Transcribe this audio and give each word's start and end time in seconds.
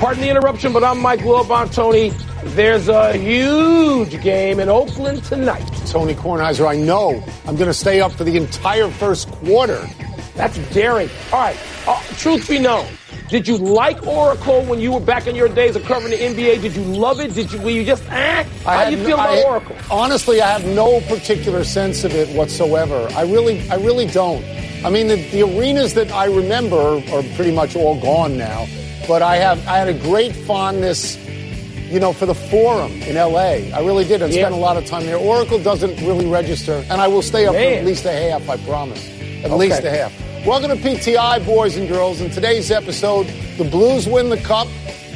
Pardon 0.00 0.22
the 0.22 0.30
interruption, 0.30 0.72
but 0.72 0.82
I'm 0.82 0.98
Mike 0.98 1.20
Tony. 1.72 2.08
There's 2.42 2.88
a 2.88 3.12
huge 3.18 4.18
game 4.22 4.58
in 4.58 4.70
Oakland 4.70 5.22
tonight. 5.24 5.70
Tony 5.88 6.14
Kornheiser, 6.14 6.66
I 6.66 6.74
know 6.74 7.22
I'm 7.46 7.54
going 7.54 7.68
to 7.68 7.74
stay 7.74 8.00
up 8.00 8.12
for 8.12 8.24
the 8.24 8.34
entire 8.38 8.88
first 8.88 9.30
quarter. 9.30 9.86
That's 10.36 10.56
daring. 10.70 11.10
All 11.34 11.40
right, 11.40 11.58
uh, 11.86 12.02
truth 12.16 12.48
be 12.48 12.58
known, 12.58 12.86
did 13.28 13.46
you 13.46 13.58
like 13.58 14.06
Oracle 14.06 14.64
when 14.64 14.80
you 14.80 14.92
were 14.92 15.00
back 15.00 15.26
in 15.26 15.36
your 15.36 15.50
days 15.50 15.76
of 15.76 15.84
covering 15.84 16.12
the 16.12 16.16
NBA? 16.16 16.62
Did 16.62 16.74
you 16.74 16.82
love 16.82 17.20
it? 17.20 17.34
Did 17.34 17.52
you? 17.52 17.60
Were 17.60 17.68
you 17.68 17.84
just 17.84 18.02
ah? 18.08 18.46
How 18.64 18.88
do 18.88 18.96
you 18.96 19.04
feel 19.04 19.20
about 19.20 19.28
I, 19.28 19.42
Oracle? 19.42 19.76
Honestly, 19.90 20.40
I 20.40 20.48
have 20.48 20.64
no 20.64 21.02
particular 21.02 21.62
sense 21.62 22.04
of 22.04 22.14
it 22.14 22.34
whatsoever. 22.34 23.06
I 23.14 23.24
really, 23.24 23.68
I 23.68 23.74
really 23.74 24.06
don't. 24.06 24.42
I 24.82 24.88
mean, 24.88 25.08
the, 25.08 25.16
the 25.30 25.42
arenas 25.42 25.92
that 25.92 26.10
I 26.10 26.24
remember 26.24 27.02
are 27.12 27.22
pretty 27.36 27.52
much 27.52 27.76
all 27.76 28.00
gone 28.00 28.38
now. 28.38 28.66
But 29.10 29.22
I 29.22 29.38
have 29.38 29.66
I 29.66 29.78
had 29.78 29.88
a 29.88 29.92
great 29.92 30.36
fondness, 30.36 31.18
you 31.90 31.98
know, 31.98 32.12
for 32.12 32.26
the 32.26 32.34
Forum 32.34 32.92
in 32.92 33.16
L.A. 33.16 33.72
I 33.72 33.80
really 33.80 34.04
did. 34.04 34.22
I 34.22 34.26
yeah. 34.26 34.42
spent 34.42 34.54
a 34.54 34.56
lot 34.56 34.76
of 34.76 34.86
time 34.86 35.04
there. 35.04 35.16
Oracle 35.16 35.60
doesn't 35.60 35.96
really 36.06 36.26
register, 36.26 36.84
and 36.88 37.00
I 37.00 37.08
will 37.08 37.20
stay 37.20 37.44
up 37.44 37.54
Man. 37.54 37.72
for 37.72 37.78
at 37.80 37.86
least 37.86 38.04
a 38.04 38.12
half. 38.12 38.48
I 38.48 38.56
promise, 38.58 39.04
at 39.10 39.46
okay. 39.46 39.54
least 39.56 39.82
a 39.82 39.90
half. 39.90 40.46
Welcome 40.46 40.70
to 40.70 40.76
PTI, 40.76 41.44
boys 41.44 41.76
and 41.76 41.88
girls. 41.88 42.20
In 42.20 42.30
today's 42.30 42.70
episode, 42.70 43.26
the 43.58 43.64
Blues 43.64 44.06
win 44.06 44.28
the 44.28 44.36
cup. 44.36 44.68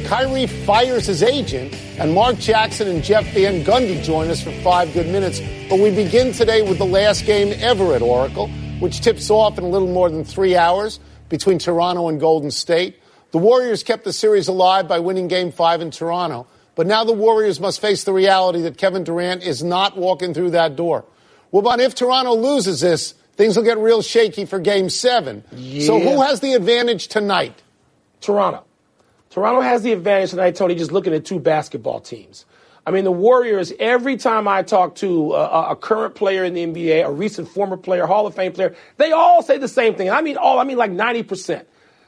Kyrie 0.03 0.47
fires 0.47 1.05
his 1.05 1.23
agent, 1.23 1.73
and 1.97 2.13
Mark 2.13 2.37
Jackson 2.37 2.89
and 2.89 3.01
Jeff 3.01 3.25
Van 3.33 3.63
Gundy 3.63 4.03
join 4.03 4.29
us 4.29 4.43
for 4.43 4.51
five 4.61 4.91
good 4.91 5.07
minutes. 5.07 5.39
But 5.69 5.79
we 5.79 5.89
begin 5.89 6.33
today 6.33 6.63
with 6.63 6.79
the 6.79 6.85
last 6.85 7.25
game 7.25 7.57
ever 7.61 7.95
at 7.95 8.01
Oracle, 8.01 8.49
which 8.81 8.99
tips 8.99 9.29
off 9.29 9.57
in 9.57 9.63
a 9.63 9.69
little 9.69 9.87
more 9.87 10.09
than 10.09 10.25
three 10.25 10.57
hours 10.57 10.99
between 11.29 11.59
Toronto 11.59 12.09
and 12.09 12.19
Golden 12.19 12.51
State. 12.51 12.99
The 13.35 13.39
Warriors 13.39 13.83
kept 13.83 14.05
the 14.05 14.13
series 14.13 14.47
alive 14.47 14.87
by 14.87 14.99
winning 14.99 15.27
game 15.27 15.51
five 15.51 15.81
in 15.81 15.91
Toronto, 15.91 16.47
but 16.73 16.87
now 16.87 17.03
the 17.03 17.11
Warriors 17.11 17.59
must 17.59 17.81
face 17.81 18.05
the 18.05 18.13
reality 18.13 18.61
that 18.61 18.77
Kevin 18.77 19.03
Durant 19.03 19.43
is 19.43 19.61
not 19.61 19.97
walking 19.97 20.33
through 20.33 20.51
that 20.51 20.77
door. 20.77 21.03
Well, 21.51 21.61
but 21.61 21.81
if 21.81 21.95
Toronto 21.95 22.33
loses 22.33 22.79
this, 22.79 23.11
things 23.35 23.57
will 23.57 23.65
get 23.65 23.77
real 23.77 24.01
shaky 24.01 24.45
for 24.45 24.57
game 24.57 24.89
seven. 24.89 25.43
Yeah. 25.51 25.85
So 25.85 25.99
who 25.99 26.21
has 26.21 26.39
the 26.39 26.53
advantage 26.53 27.09
tonight? 27.09 27.61
Toronto. 28.21 28.63
Toronto 29.31 29.59
has 29.59 29.81
the 29.83 29.91
advantage 29.91 30.29
tonight, 30.29 30.55
Tony, 30.55 30.75
just 30.75 30.93
looking 30.93 31.13
at 31.13 31.25
two 31.25 31.39
basketball 31.39 31.99
teams. 31.99 32.45
I 32.85 32.91
mean, 32.91 33.03
the 33.03 33.11
Warriors, 33.11 33.73
every 33.81 34.15
time 34.15 34.47
I 34.47 34.63
talk 34.63 34.95
to 34.95 35.33
uh, 35.33 35.65
a, 35.67 35.71
a, 35.71 35.75
current 35.75 36.15
player 36.15 36.45
in 36.45 36.53
the 36.53 36.65
NBA, 36.65 37.05
a 37.05 37.11
recent 37.11 37.49
former 37.49 37.75
player, 37.75 38.05
Hall 38.05 38.27
of 38.27 38.33
Fame 38.33 38.53
player, 38.53 38.77
they 38.95 39.11
all 39.11 39.43
say 39.43 39.57
the 39.57 39.67
same 39.67 39.95
thing. 39.95 40.09
I 40.09 40.21
mean, 40.21 40.37
all, 40.37 40.57
I 40.57 40.63
mean 40.63 40.77
like 40.77 40.91
90%. 40.91 41.65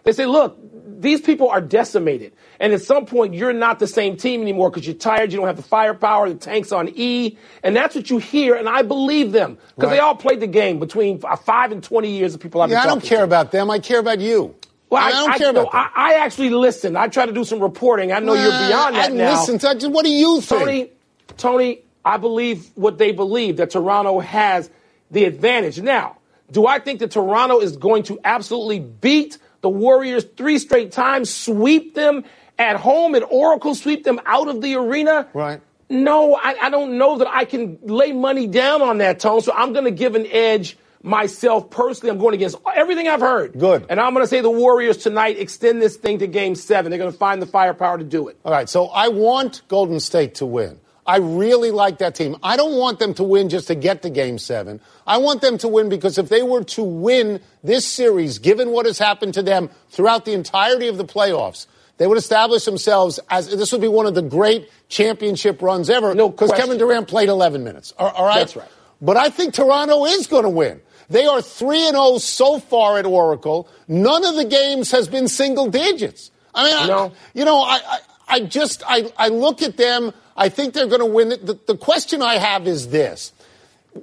They 0.08 0.14
say, 0.14 0.26
look, 0.26 0.58
these 1.02 1.20
people 1.20 1.50
are 1.50 1.60
decimated. 1.60 2.32
And 2.62 2.72
at 2.72 2.82
some 2.82 3.06
point, 3.06 3.34
you're 3.34 3.52
not 3.52 3.80
the 3.80 3.88
same 3.88 4.16
team 4.16 4.42
anymore 4.42 4.70
because 4.70 4.88
you're 4.88 4.96
tired. 4.96 5.34
You 5.34 5.38
don't 5.38 5.48
have 5.48 5.58
the 5.58 5.64
firepower. 5.64 6.30
The 6.30 6.36
tank's 6.36 6.72
on 6.72 6.94
E. 6.96 7.38
And 7.62 7.76
that's 7.76 7.94
what 7.94 8.10
you 8.10 8.18
hear. 8.18 8.56
And 8.56 8.70
I 8.70 8.84
believe 8.84 9.34
them 9.34 9.58
because 9.76 9.90
right. 9.90 9.96
they 9.98 10.00
all 10.00 10.16
played 10.16 10.40
the 10.40 10.48
game 10.48 10.80
between 10.80 11.20
uh, 11.26 11.36
five 11.36 11.74
and 11.74 11.84
20 11.84 12.10
years 12.10 12.34
of 12.34 12.40
people 12.40 12.62
I've 12.62 12.70
yeah, 12.70 12.84
I 12.84 12.86
don't 12.86 13.04
care 13.04 13.18
to. 13.18 13.24
about 13.26 13.52
them. 13.52 13.70
I 13.70 13.80
care 13.80 14.00
about 14.00 14.22
you. 14.22 14.56
Well, 14.90 15.04
I, 15.04 15.08
I 15.08 15.12
don't 15.12 15.32
I, 15.32 15.38
care 15.38 15.50
about 15.50 15.68
I, 15.74 15.90
I, 15.94 16.14
actually 16.24 16.52
listen. 16.52 16.96
I 16.96 17.10
try 17.10 17.26
to 17.26 17.34
do 17.34 17.44
some 17.44 17.60
reporting. 17.60 18.14
I 18.14 18.20
know 18.20 18.34
you're 18.34 18.68
beyond 18.68 18.96
that 18.96 19.12
now. 19.12 19.42
Listen, 19.42 19.60
to, 19.60 19.90
what 19.90 20.06
do 20.06 20.12
you 20.12 20.40
think? 20.40 20.62
Tony, 20.62 20.92
Tony, 21.36 21.80
I 22.06 22.16
believe 22.16 22.72
what 22.76 22.98
they 22.98 23.12
believe 23.12 23.58
that 23.58 23.72
Toronto 23.72 24.22
has 24.22 24.70
the 25.12 25.26
advantage. 25.26 25.82
Now, 25.82 26.18
do 26.50 26.66
I 26.66 26.80
think 26.80 27.02
that 27.02 27.12
Toronto 27.12 27.60
is 27.60 27.76
going 27.76 28.04
to 28.04 28.18
absolutely 28.24 28.80
beat 28.80 29.38
the 29.62 29.70
Warriors 29.70 30.24
three 30.24 30.60
straight 30.60 30.92
times, 30.92 31.34
sweep 31.34 31.96
them 31.96 32.24
at 32.60 32.76
home 32.78 33.16
at 33.16 33.24
Oracle, 33.24 33.76
sweep 33.76 34.04
them 34.04 34.20
out 34.26 34.48
of 34.48 34.62
the 34.62 34.76
arena. 34.76 35.28
Right. 35.34 35.62
No, 35.90 36.36
I, 36.36 36.56
I 36.64 36.70
don't 36.70 36.98
know 36.98 37.20
that 37.20 37.28
I 37.28 37.46
can 37.46 37.80
lay 37.84 38.12
money 38.12 38.48
down 38.48 38.82
on 38.82 38.98
that, 38.98 39.20
Tone. 39.20 39.42
So 39.42 39.54
I'm 39.54 39.74
going 39.74 39.86
to 39.86 39.92
give 39.92 40.16
an 40.16 40.28
edge 40.30 40.78
myself 41.02 41.70
personally. 41.70 42.12
I'm 42.12 42.18
going 42.18 42.34
against 42.34 42.58
everything 42.76 43.08
I've 43.08 43.22
heard. 43.22 43.58
Good. 43.58 43.86
And 43.90 44.00
I'm 44.00 44.14
going 44.14 44.24
to 44.24 44.28
say 44.28 44.42
the 44.42 44.50
Warriors 44.50 44.98
tonight 44.98 45.40
extend 45.40 45.82
this 45.82 45.96
thing 45.96 46.20
to 46.20 46.28
game 46.28 46.56
seven. 46.56 46.90
They're 46.90 47.00
going 47.00 47.12
to 47.12 47.18
find 47.18 47.42
the 47.42 47.46
firepower 47.46 47.98
to 48.00 48.04
do 48.04 48.28
it. 48.28 48.38
All 48.44 48.52
right. 48.52 48.68
So 48.68 48.88
I 48.88 49.08
want 49.08 49.62
Golden 49.70 50.00
State 50.00 50.36
to 50.36 50.46
win. 50.46 50.80
I 51.08 51.18
really 51.18 51.72
like 51.72 52.00
that 52.00 52.16
team. 52.16 52.36
I 52.44 52.58
don't 52.58 52.78
want 52.78 53.00
them 53.00 53.14
to 53.14 53.24
win 53.24 53.48
just 53.48 53.68
to 53.68 53.76
get 53.76 54.02
to 54.02 54.10
game 54.10 54.38
seven. 54.38 54.82
I 55.08 55.18
want 55.18 55.42
them 55.42 55.58
to 55.60 55.68
win 55.70 55.88
because 55.88 56.18
if 56.18 56.28
they 56.28 56.44
were 56.44 56.66
to 56.66 56.84
win 56.84 57.40
this 57.64 57.86
series, 57.86 58.40
given 58.40 58.72
what 58.72 58.86
has 58.86 59.00
happened 59.00 59.34
to 59.36 59.42
them 59.42 59.70
throughout 59.90 60.26
the 60.26 60.34
entirety 60.34 60.90
of 60.90 60.98
the 60.98 61.06
playoffs, 61.06 61.66
they 61.96 62.08
would 62.08 62.18
establish 62.18 62.66
themselves 62.66 63.22
as 63.30 63.48
this 63.50 63.72
would 63.72 63.82
be 63.82 63.88
one 63.88 64.06
of 64.06 64.16
the 64.16 64.22
great 64.22 64.70
championship 64.90 65.62
runs 65.62 65.90
ever. 65.90 66.14
No 66.14 66.28
Because 66.30 66.52
Kevin 66.52 66.78
Durant 66.78 67.08
played 67.08 67.30
11 67.30 67.64
minutes. 67.64 67.94
All, 67.98 68.10
all 68.10 68.26
right? 68.26 68.40
That's 68.40 68.58
right. 68.58 68.68
But 69.02 69.16
I 69.16 69.30
think 69.30 69.54
Toronto 69.54 70.06
is 70.06 70.28
going 70.28 70.44
to 70.44 70.50
win. 70.50 70.82
They 71.10 71.26
are 71.26 71.42
3 71.42 71.88
and 71.88 71.96
0 71.96 72.18
so 72.18 72.60
far 72.60 73.00
at 73.00 73.06
Oracle. 73.06 73.70
None 73.88 74.26
of 74.26 74.36
the 74.36 74.44
games 74.44 74.92
has 74.92 75.08
been 75.08 75.30
single 75.30 75.70
digits. 75.70 76.32
I 76.54 76.64
mean, 76.64 76.88
no. 76.88 77.06
I, 77.06 77.12
you 77.34 77.46
know, 77.46 77.62
I, 77.62 77.80
I, 77.86 78.00
I 78.28 78.40
just 78.42 78.84
I, 78.86 79.10
I 79.18 79.30
look 79.30 79.62
at 79.62 79.78
them 79.78 80.12
I 80.38 80.50
think 80.50 80.74
they're 80.74 80.88
going 80.88 81.00
to 81.00 81.06
win 81.06 81.32
it. 81.32 81.46
The, 81.46 81.58
the 81.66 81.78
question 81.78 82.22
I 82.22 82.38
have 82.38 82.68
is 82.68 82.90
this. 82.90 83.34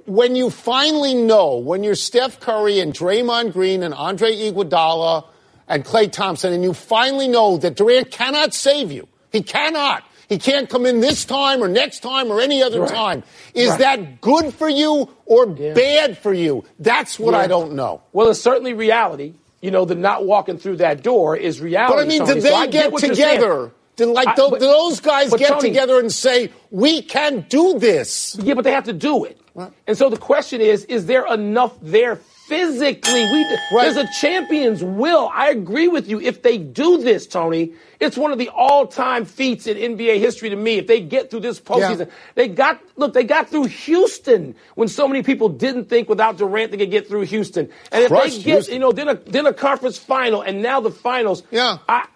When 0.05 0.35
you 0.35 0.49
finally 0.49 1.13
know, 1.13 1.57
when 1.57 1.83
you're 1.83 1.95
Steph 1.95 2.41
Curry 2.41 2.79
and 2.79 2.93
Draymond 2.93 3.53
Green 3.53 3.81
and 3.81 3.93
Andre 3.93 4.35
Iguodala 4.35 5.25
and 5.69 5.85
Klay 5.85 6.11
Thompson, 6.11 6.51
and 6.51 6.63
you 6.63 6.73
finally 6.73 7.29
know 7.29 7.57
that 7.57 7.75
Durant 7.75 8.11
cannot 8.11 8.53
save 8.53 8.91
you, 8.91 9.07
he 9.31 9.41
cannot. 9.41 10.03
He 10.27 10.37
can't 10.37 10.69
come 10.69 10.85
in 10.85 10.99
this 11.01 11.23
time 11.23 11.63
or 11.63 11.67
next 11.67 11.99
time 11.99 12.31
or 12.31 12.41
any 12.41 12.61
other 12.61 12.81
right. 12.81 12.89
time. 12.89 13.23
Is 13.53 13.69
right. 13.69 13.79
that 13.79 14.21
good 14.21 14.53
for 14.53 14.67
you 14.67 15.09
or 15.25 15.47
yeah. 15.47 15.73
bad 15.73 16.17
for 16.17 16.33
you? 16.33 16.65
That's 16.79 17.19
what 17.19 17.33
yeah. 17.33 17.39
I 17.39 17.47
don't 17.47 17.73
know. 17.73 18.01
Well, 18.11 18.29
it's 18.29 18.41
certainly 18.41 18.73
reality. 18.73 19.33
You 19.61 19.71
know, 19.71 19.85
the 19.85 19.95
not 19.95 20.25
walking 20.25 20.57
through 20.57 20.77
that 20.77 21.03
door 21.03 21.37
is 21.37 21.61
reality. 21.61 21.95
But 21.95 22.03
I 22.03 22.07
mean, 22.07 22.19
Tony. 22.19 22.33
did 22.35 22.43
they 22.43 22.49
so 22.49 22.67
get, 22.67 22.91
get 22.91 22.99
together? 23.09 23.71
Did 23.95 24.07
like 24.07 24.27
I, 24.27 24.35
but, 24.35 24.59
those 24.59 24.99
guys 24.99 25.33
get 25.33 25.49
Tony, 25.49 25.61
together 25.61 25.99
and 25.99 26.11
say 26.11 26.51
we 26.69 27.01
can 27.01 27.45
do 27.49 27.79
this? 27.79 28.35
Yeah, 28.41 28.53
but 28.53 28.63
they 28.63 28.71
have 28.71 28.85
to 28.85 28.93
do 28.93 29.23
it. 29.23 29.39
Right. 29.53 29.71
And 29.87 29.97
so 29.97 30.09
the 30.09 30.17
question 30.17 30.59
is: 30.59 30.83
Is 30.85 31.05
there 31.05 31.25
enough 31.33 31.77
there 31.81 32.17
physically? 32.17 33.23
We, 33.23 33.45
right. 33.71 33.83
There's 33.83 33.95
a 33.95 34.07
champion's 34.19 34.83
will. 34.83 35.29
I 35.33 35.49
agree 35.49 35.87
with 35.87 36.09
you. 36.09 36.19
If 36.19 36.41
they 36.41 36.57
do 36.57 36.97
this, 36.97 37.25
Tony, 37.25 37.71
it's 38.01 38.17
one 38.17 38.33
of 38.33 38.37
the 38.37 38.49
all-time 38.49 39.23
feats 39.23 39.65
in 39.65 39.77
NBA 39.77 40.19
history 40.19 40.49
to 40.49 40.57
me. 40.57 40.77
If 40.77 40.87
they 40.87 40.99
get 40.99 41.31
through 41.31 41.39
this 41.39 41.59
postseason, 41.59 42.07
yeah. 42.07 42.13
they 42.35 42.49
got 42.49 42.81
look, 42.97 43.13
they 43.13 43.23
got 43.23 43.49
through 43.49 43.65
Houston 43.65 44.55
when 44.75 44.89
so 44.89 45.07
many 45.07 45.23
people 45.23 45.47
didn't 45.47 45.85
think 45.85 46.09
without 46.09 46.37
Durant 46.37 46.71
they 46.71 46.77
could 46.77 46.91
get 46.91 47.07
through 47.07 47.21
Houston. 47.21 47.69
And 47.93 48.03
if 48.03 48.09
Crushed 48.09 48.37
they 48.37 48.43
get, 48.43 48.43
Houston. 48.43 48.73
you 48.73 48.79
know, 48.81 48.91
then 48.91 49.07
a 49.07 49.15
then 49.15 49.45
a 49.45 49.53
conference 49.53 49.97
final, 49.97 50.41
and 50.41 50.61
now 50.61 50.81
the 50.81 50.91
finals. 50.91 51.43
Yeah. 51.49 51.77
I, 51.87 52.07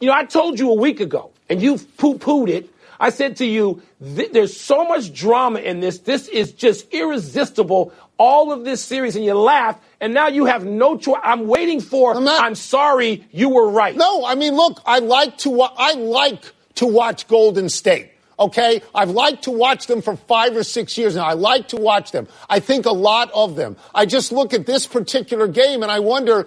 you 0.00 0.08
know, 0.08 0.14
I 0.14 0.24
told 0.24 0.58
you 0.58 0.70
a 0.70 0.74
week 0.74 1.00
ago, 1.00 1.30
and 1.48 1.60
you 1.60 1.78
poo 1.96 2.18
pooed 2.18 2.48
it. 2.48 2.70
I 2.98 3.10
said 3.10 3.36
to 3.36 3.46
you, 3.46 3.82
th- 4.02 4.32
there's 4.32 4.58
so 4.58 4.84
much 4.84 5.12
drama 5.12 5.60
in 5.60 5.80
this. 5.80 5.98
This 5.98 6.28
is 6.28 6.52
just 6.52 6.92
irresistible. 6.92 7.92
All 8.18 8.50
of 8.50 8.64
this 8.64 8.82
series, 8.82 9.14
and 9.14 9.24
you 9.24 9.34
laugh, 9.34 9.78
and 10.00 10.14
now 10.14 10.28
you 10.28 10.46
have 10.46 10.64
no 10.64 10.96
choice. 10.96 11.20
I'm 11.22 11.46
waiting 11.46 11.82
for. 11.82 12.16
I'm, 12.16 12.24
not, 12.24 12.42
I'm, 12.42 12.54
sorry, 12.54 13.26
you 13.30 13.50
were 13.50 13.68
right. 13.68 13.94
No, 13.94 14.24
I 14.24 14.34
mean, 14.34 14.54
look, 14.54 14.80
I 14.86 15.00
like 15.00 15.36
to. 15.38 15.50
Wa- 15.50 15.74
I 15.76 15.92
like 15.92 16.52
to 16.76 16.86
watch 16.86 17.28
Golden 17.28 17.68
State. 17.68 18.12
Okay, 18.38 18.82
I've 18.94 19.10
liked 19.10 19.44
to 19.44 19.50
watch 19.50 19.86
them 19.86 20.02
for 20.02 20.16
five 20.16 20.56
or 20.56 20.62
six 20.62 20.98
years 20.98 21.16
now. 21.16 21.24
I 21.24 21.32
like 21.32 21.68
to 21.68 21.76
watch 21.76 22.12
them. 22.12 22.28
I 22.50 22.60
think 22.60 22.84
a 22.84 22.92
lot 22.92 23.30
of 23.34 23.56
them. 23.56 23.76
I 23.94 24.04
just 24.04 24.30
look 24.30 24.52
at 24.52 24.66
this 24.66 24.86
particular 24.86 25.48
game 25.48 25.82
and 25.82 25.90
I 25.90 26.00
wonder 26.00 26.46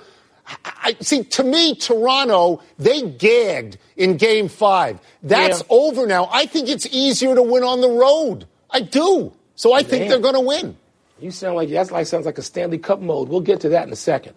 I, 0.65 0.95
see, 1.01 1.23
to 1.23 1.43
me, 1.43 1.75
Toronto, 1.75 2.61
they 2.77 3.01
gagged 3.01 3.77
in 3.95 4.17
game 4.17 4.47
five. 4.47 4.99
That's 5.21 5.59
yeah. 5.59 5.67
over 5.69 6.07
now. 6.07 6.29
I 6.31 6.45
think 6.45 6.69
it's 6.69 6.87
easier 6.87 7.35
to 7.35 7.43
win 7.43 7.63
on 7.63 7.81
the 7.81 7.89
road. 7.89 8.47
I 8.71 8.81
do. 8.81 9.33
So 9.55 9.73
I 9.73 9.83
think 9.83 10.09
they're 10.09 10.19
going 10.19 10.35
to 10.35 10.39
win. 10.39 10.77
You 11.19 11.31
sound 11.31 11.55
like 11.55 11.69
that's 11.69 11.91
like 11.91 12.07
sounds 12.07 12.25
like 12.25 12.37
a 12.37 12.41
Stanley 12.41 12.77
Cup 12.77 13.01
mode. 13.01 13.27
We'll 13.27 13.41
get 13.41 13.61
to 13.61 13.69
that 13.69 13.85
in 13.85 13.93
a 13.93 13.97
second. 13.97 14.33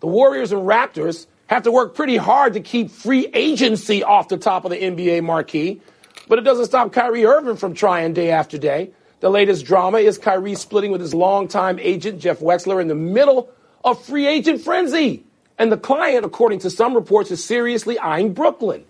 The 0.00 0.06
Warriors 0.06 0.52
and 0.52 0.62
Raptors 0.62 1.26
have 1.46 1.62
to 1.62 1.72
work 1.72 1.94
pretty 1.94 2.16
hard 2.16 2.52
to 2.54 2.60
keep 2.60 2.90
free 2.90 3.26
agency 3.32 4.02
off 4.02 4.28
the 4.28 4.36
top 4.36 4.64
of 4.64 4.70
the 4.70 4.76
NBA 4.76 5.24
marquee, 5.24 5.80
but 6.28 6.38
it 6.38 6.42
doesn't 6.42 6.66
stop 6.66 6.92
Kyrie 6.92 7.24
Irving 7.24 7.56
from 7.56 7.72
trying 7.72 8.12
day 8.12 8.30
after 8.30 8.58
day. 8.58 8.90
The 9.20 9.30
latest 9.30 9.64
drama 9.64 9.98
is 9.98 10.18
Kyrie 10.18 10.54
splitting 10.54 10.90
with 10.90 11.00
his 11.00 11.14
longtime 11.14 11.78
agent 11.78 12.20
Jeff 12.20 12.40
Wexler 12.40 12.82
in 12.82 12.88
the 12.88 12.94
middle 12.94 13.48
of 13.82 14.04
free 14.04 14.26
agent 14.26 14.60
frenzy. 14.60 15.24
And 15.58 15.72
the 15.72 15.78
client, 15.78 16.24
according 16.24 16.60
to 16.60 16.70
some 16.70 16.94
reports, 16.94 17.30
is 17.30 17.44
seriously 17.44 17.98
eyeing 17.98 18.34
Brooklyn. 18.34 18.84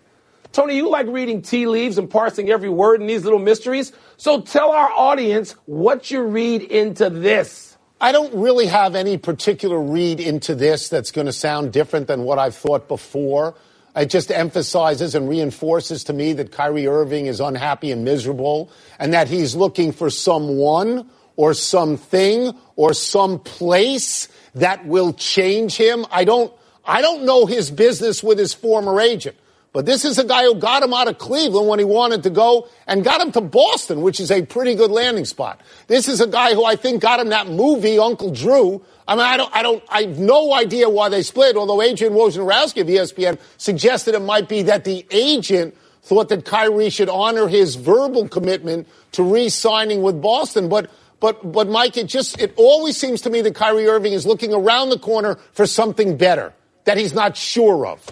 Tony, 0.53 0.77
you 0.77 0.89
like 0.89 1.07
reading 1.09 1.43
tea 1.43 1.67
leaves 1.67 1.99
and 1.99 2.09
parsing 2.09 2.51
every 2.51 2.71
word 2.71 3.01
in 3.01 3.07
these 3.07 3.25
little 3.25 3.39
mysteries. 3.39 3.93
So 4.17 4.41
tell 4.41 4.73
our 4.73 4.91
audience 4.91 5.53
what 5.67 6.11
you 6.11 6.23
read 6.23 6.63
into 6.63 7.11
this. 7.11 7.77
I 8.01 8.13
don't 8.13 8.35
really 8.35 8.67
have 8.67 8.95
any 8.95 9.17
particular 9.17 9.81
read 9.81 10.21
into 10.21 10.55
this 10.55 10.89
that's 10.89 11.13
going 11.13 11.27
to 11.27 11.33
sound 11.33 11.73
different 11.73 12.09
than 12.09 12.23
what 12.23 12.39
I've 12.39 12.55
thought 12.55 12.89
before. 12.89 13.55
It 13.95 14.11
just 14.11 14.31
emphasizes 14.31 15.15
and 15.15 15.29
reinforces 15.29 16.05
to 16.05 16.13
me 16.13 16.35
that 16.35 16.53
Kyrie 16.53 16.87
Irving 16.87 17.27
is 17.27 17.41
unhappy 17.41 17.91
and 17.93 18.05
miserable 18.05 18.71
and 18.99 19.15
that 19.15 19.29
he's 19.29 19.55
looking 19.55 19.93
for 19.93 20.11
someone 20.11 21.09
or 21.37 21.55
something 21.55 22.53
or 22.77 22.93
some 22.93 23.39
place 23.39 24.29
that 24.56 24.87
will 24.87 25.12
change 25.12 25.76
him. 25.76 26.05
I 26.11 26.25
don't, 26.25 26.53
I 26.85 27.00
don't 27.00 27.25
know 27.25 27.47
his 27.47 27.70
business 27.70 28.23
with 28.23 28.38
his 28.38 28.53
former 28.53 29.00
agent. 29.00 29.37
But 29.73 29.85
this 29.85 30.06
is 30.06 30.19
a 30.19 30.25
guy 30.25 30.44
who 30.44 30.55
got 30.55 30.82
him 30.82 30.94
out 30.94 31.06
of 31.06 31.19
Cleveland 31.19 31.69
when 31.69 31.79
he 31.79 31.85
wanted 31.85 32.23
to 32.23 32.31
go 32.31 32.67
and 32.87 33.05
got 33.05 33.20
him 33.20 33.31
to 33.32 33.43
Boston, 33.43 34.00
which 34.00 34.20
is 34.20 34.31
a 34.31 34.41
pretty 34.41 34.75
good 34.75 34.91
landing 34.91 35.26
spot. 35.26 35.61
This 35.87 36.08
is 36.08 36.23
a 36.23 36.26
guy 36.26 36.55
who 36.55 36.64
I 36.64 36.76
think 36.76 37.03
got 37.03 37.20
him 37.20 37.29
that 37.29 37.49
movie, 37.49 37.99
Uncle 37.99 38.31
Drew. 38.31 38.82
I 39.06 39.14
mean, 39.14 39.26
I 39.26 39.37
don't, 39.37 39.55
I 39.55 39.62
don't, 39.62 39.85
I 39.91 40.03
have 40.05 40.19
no 40.19 40.55
idea 40.55 40.88
why 40.88 41.11
they 41.11 41.23
split, 41.23 41.56
although 41.56 41.82
Adrian 41.82 42.14
Wojnarowski 42.14 42.81
of 42.81 42.87
ESPN 42.87 43.38
suggested 43.58 44.14
it 44.14 44.23
might 44.23 44.49
be 44.49 44.62
that 44.62 44.85
the 44.85 45.05
agent 45.11 45.76
thought 46.03 46.31
that 46.31 46.47
Kyrie 46.47 46.88
should 46.88 47.11
honor 47.11 47.47
his 47.47 47.75
verbal 47.75 48.29
commitment 48.29 48.88
to 49.12 49.23
re-signing 49.23 50.00
with 50.00 50.23
Boston. 50.23 50.70
But, 50.70 50.91
but, 51.21 51.53
but 51.53 51.69
Mike, 51.69 51.97
it 51.97 52.07
just, 52.07 52.41
it 52.41 52.53
always 52.57 52.97
seems 52.97 53.23
to 53.23 53.31
me 53.31 53.41
that 53.43 53.55
Kyrie 53.55 53.87
Irving 53.87 54.13
is 54.13 54.27
looking 54.27 54.53
around 54.53 54.91
the 54.91 54.99
corner 54.99 55.37
for 55.53 55.67
something 55.67 56.17
better 56.17 56.53
that 56.85 56.97
he's 56.97 57.15
not 57.15 57.37
sure 57.37 57.87
of. 57.87 58.07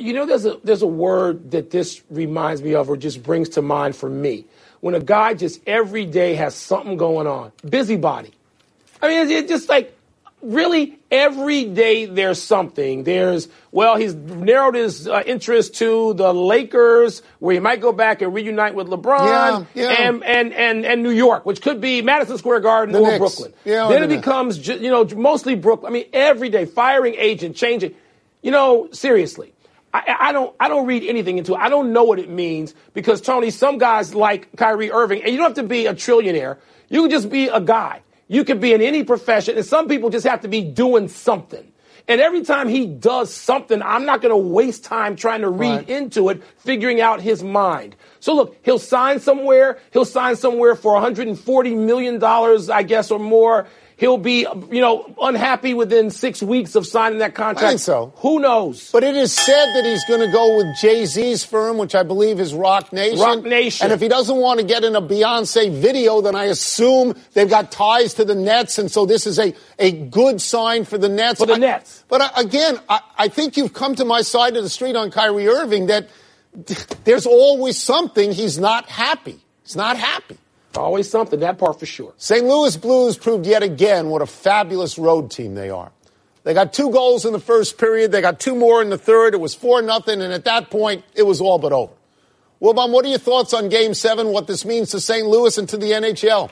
You 0.00 0.14
know, 0.14 0.24
there's 0.24 0.46
a 0.46 0.58
there's 0.64 0.80
a 0.80 0.86
word 0.86 1.50
that 1.50 1.70
this 1.70 2.02
reminds 2.08 2.62
me 2.62 2.74
of, 2.74 2.88
or 2.88 2.96
just 2.96 3.22
brings 3.22 3.50
to 3.50 3.62
mind 3.62 3.94
for 3.94 4.08
me. 4.08 4.46
When 4.80 4.94
a 4.94 5.00
guy 5.00 5.34
just 5.34 5.60
every 5.66 6.06
day 6.06 6.34
has 6.36 6.54
something 6.54 6.96
going 6.96 7.26
on, 7.26 7.52
busybody. 7.68 8.30
I 9.02 9.08
mean, 9.08 9.30
it's 9.30 9.50
just 9.50 9.68
like 9.68 9.94
really 10.42 10.98
every 11.10 11.64
day 11.64 12.06
there's 12.06 12.42
something. 12.42 13.04
There's 13.04 13.48
well, 13.72 13.96
he's 13.96 14.14
narrowed 14.14 14.74
his 14.74 15.06
uh, 15.06 15.22
interest 15.26 15.76
to 15.76 16.14
the 16.14 16.32
Lakers, 16.32 17.22
where 17.38 17.54
he 17.54 17.60
might 17.60 17.80
go 17.80 17.92
back 17.92 18.22
and 18.22 18.34
reunite 18.34 18.74
with 18.74 18.88
LeBron, 18.88 19.66
yeah, 19.74 19.82
yeah. 19.82 20.08
and 20.08 20.24
and 20.24 20.52
and 20.52 20.84
and 20.84 21.02
New 21.02 21.10
York, 21.10 21.46
which 21.46 21.62
could 21.62 21.80
be 21.80 22.02
Madison 22.02 22.38
Square 22.38 22.60
Garden 22.60 22.92
The 22.92 23.00
or 23.00 23.06
Knicks. 23.06 23.18
Brooklyn. 23.18 23.52
Yeah, 23.64 23.88
then 23.88 24.02
it 24.02 24.08
becomes 24.08 24.66
you 24.66 24.90
know 24.90 25.04
mostly 25.16 25.54
Brooklyn. 25.54 25.92
I 25.92 25.94
mean, 25.94 26.06
every 26.12 26.48
day 26.48 26.66
firing 26.66 27.14
agent, 27.16 27.56
changing. 27.56 27.94
You 28.42 28.50
know, 28.50 28.88
seriously. 28.92 29.52
I, 29.92 30.16
I 30.20 30.32
don't. 30.32 30.54
I 30.60 30.68
don't 30.68 30.86
read 30.86 31.02
anything 31.02 31.38
into 31.38 31.54
it. 31.54 31.58
I 31.58 31.68
don't 31.68 31.92
know 31.92 32.04
what 32.04 32.18
it 32.18 32.30
means 32.30 32.74
because 32.94 33.20
Tony. 33.20 33.50
Some 33.50 33.78
guys 33.78 34.14
like 34.14 34.48
Kyrie 34.56 34.92
Irving, 34.92 35.22
and 35.22 35.32
you 35.32 35.36
don't 35.36 35.48
have 35.48 35.56
to 35.56 35.64
be 35.64 35.86
a 35.86 35.94
trillionaire. 35.94 36.58
You 36.88 37.02
can 37.02 37.10
just 37.10 37.28
be 37.28 37.48
a 37.48 37.60
guy. 37.60 38.02
You 38.30 38.44
could 38.44 38.60
be 38.60 38.72
in 38.72 38.80
any 38.80 39.02
profession, 39.02 39.56
and 39.56 39.66
some 39.66 39.88
people 39.88 40.08
just 40.08 40.24
have 40.24 40.42
to 40.42 40.48
be 40.48 40.62
doing 40.62 41.08
something. 41.08 41.66
And 42.06 42.20
every 42.20 42.42
time 42.44 42.68
he 42.68 42.86
does 42.86 43.34
something, 43.34 43.82
I'm 43.82 44.04
not 44.04 44.22
going 44.22 44.30
to 44.30 44.36
waste 44.36 44.84
time 44.84 45.16
trying 45.16 45.40
to 45.40 45.48
read 45.48 45.68
Right. 45.68 45.90
into 45.90 46.28
it, 46.28 46.40
figuring 46.58 47.00
out 47.00 47.20
his 47.20 47.42
mind. 47.42 47.96
So 48.20 48.34
look, 48.34 48.56
he'll 48.62 48.78
sign 48.78 49.18
somewhere. 49.18 49.78
He'll 49.92 50.04
sign 50.04 50.36
somewhere 50.36 50.76
for 50.76 50.92
140 50.94 51.74
million 51.74 52.20
dollars, 52.20 52.70
I 52.70 52.84
guess, 52.84 53.10
or 53.10 53.18
more. 53.18 53.66
He'll 54.00 54.16
be, 54.16 54.46
you 54.70 54.80
know, 54.80 55.14
unhappy 55.20 55.74
within 55.74 56.08
six 56.10 56.42
weeks 56.42 56.74
of 56.74 56.86
signing 56.86 57.18
that 57.18 57.34
contract. 57.34 57.62
I 57.62 57.68
think 57.68 57.80
so. 57.80 58.14
Who 58.16 58.38
knows? 58.40 58.90
But 58.90 59.04
it 59.04 59.14
is 59.14 59.30
said 59.30 59.74
that 59.74 59.84
he's 59.84 60.02
going 60.06 60.20
to 60.20 60.32
go 60.32 60.56
with 60.56 60.74
Jay 60.80 61.04
Z's 61.04 61.44
firm, 61.44 61.76
which 61.76 61.94
I 61.94 62.02
believe 62.02 62.40
is 62.40 62.54
Roc 62.54 62.94
Nation. 62.94 63.20
Roc 63.20 63.44
Nation. 63.44 63.84
And 63.84 63.92
if 63.92 64.00
he 64.00 64.08
doesn't 64.08 64.38
want 64.38 64.58
to 64.58 64.64
get 64.64 64.84
in 64.84 64.96
a 64.96 65.02
Beyonce 65.02 65.70
video, 65.70 66.22
then 66.22 66.34
I 66.34 66.44
assume 66.44 67.14
they've 67.34 67.50
got 67.50 67.70
ties 67.70 68.14
to 68.14 68.24
the 68.24 68.34
Nets, 68.34 68.78
and 68.78 68.90
so 68.90 69.04
this 69.04 69.26
is 69.26 69.38
a, 69.38 69.54
a 69.78 69.92
good 69.92 70.40
sign 70.40 70.86
for 70.86 70.96
the 70.96 71.10
Nets. 71.10 71.40
For 71.40 71.46
the 71.46 71.52
I- 71.52 71.58
Nets. 71.58 72.02
But 72.08 72.22
I, 72.22 72.40
again, 72.40 72.80
I, 72.88 73.02
I 73.18 73.28
think 73.28 73.58
you've 73.58 73.74
come 73.74 73.96
to 73.96 74.06
my 74.06 74.22
side 74.22 74.56
of 74.56 74.62
the 74.62 74.70
street 74.70 74.96
on 74.96 75.10
Kyrie 75.10 75.46
Irving 75.46 75.88
that 75.88 76.08
there's 77.04 77.26
always 77.26 77.78
something 77.78 78.32
he's 78.32 78.58
not 78.58 78.86
happy. 78.86 79.40
He's 79.62 79.76
not 79.76 79.98
happy. 79.98 80.38
Always 80.76 81.10
something. 81.10 81.40
That 81.40 81.58
part 81.58 81.80
for 81.80 81.86
sure. 81.86 82.12
St. 82.16 82.44
Louis 82.44 82.76
Blues 82.76 83.16
proved 83.18 83.46
yet 83.46 83.62
again 83.62 84.08
what 84.08 84.22
a 84.22 84.26
fabulous 84.26 84.98
road 84.98 85.30
team 85.30 85.54
they 85.54 85.70
are. 85.70 85.90
They 86.42 86.54
got 86.54 86.72
two 86.72 86.90
goals 86.90 87.24
in 87.26 87.32
the 87.32 87.40
first 87.40 87.76
period. 87.76 88.12
They 88.12 88.20
got 88.20 88.40
two 88.40 88.54
more 88.54 88.80
in 88.80 88.88
the 88.88 88.96
third. 88.98 89.34
It 89.34 89.40
was 89.40 89.54
four 89.54 89.82
nothing, 89.82 90.22
and 90.22 90.32
at 90.32 90.44
that 90.44 90.70
point, 90.70 91.04
it 91.14 91.24
was 91.24 91.40
all 91.40 91.58
but 91.58 91.72
over. 91.72 91.92
Wilbon, 92.62 92.92
what 92.92 93.04
are 93.04 93.08
your 93.08 93.18
thoughts 93.18 93.52
on 93.52 93.68
Game 93.68 93.94
Seven? 93.94 94.28
What 94.28 94.46
this 94.46 94.64
means 94.64 94.90
to 94.90 95.00
St. 95.00 95.26
Louis 95.26 95.56
and 95.58 95.68
to 95.68 95.76
the 95.76 95.92
NHL? 95.92 96.50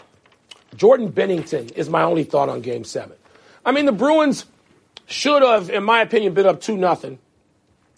Jordan 0.76 1.12
Binnington 1.12 1.72
is 1.72 1.88
my 1.88 2.02
only 2.02 2.24
thought 2.24 2.48
on 2.48 2.60
Game 2.60 2.84
Seven. 2.84 3.16
I 3.64 3.72
mean, 3.72 3.86
the 3.86 3.92
Bruins 3.92 4.44
should 5.06 5.42
have, 5.42 5.70
in 5.70 5.84
my 5.84 6.00
opinion, 6.02 6.34
been 6.34 6.46
up 6.46 6.60
two 6.60 6.76
nothing. 6.76 7.18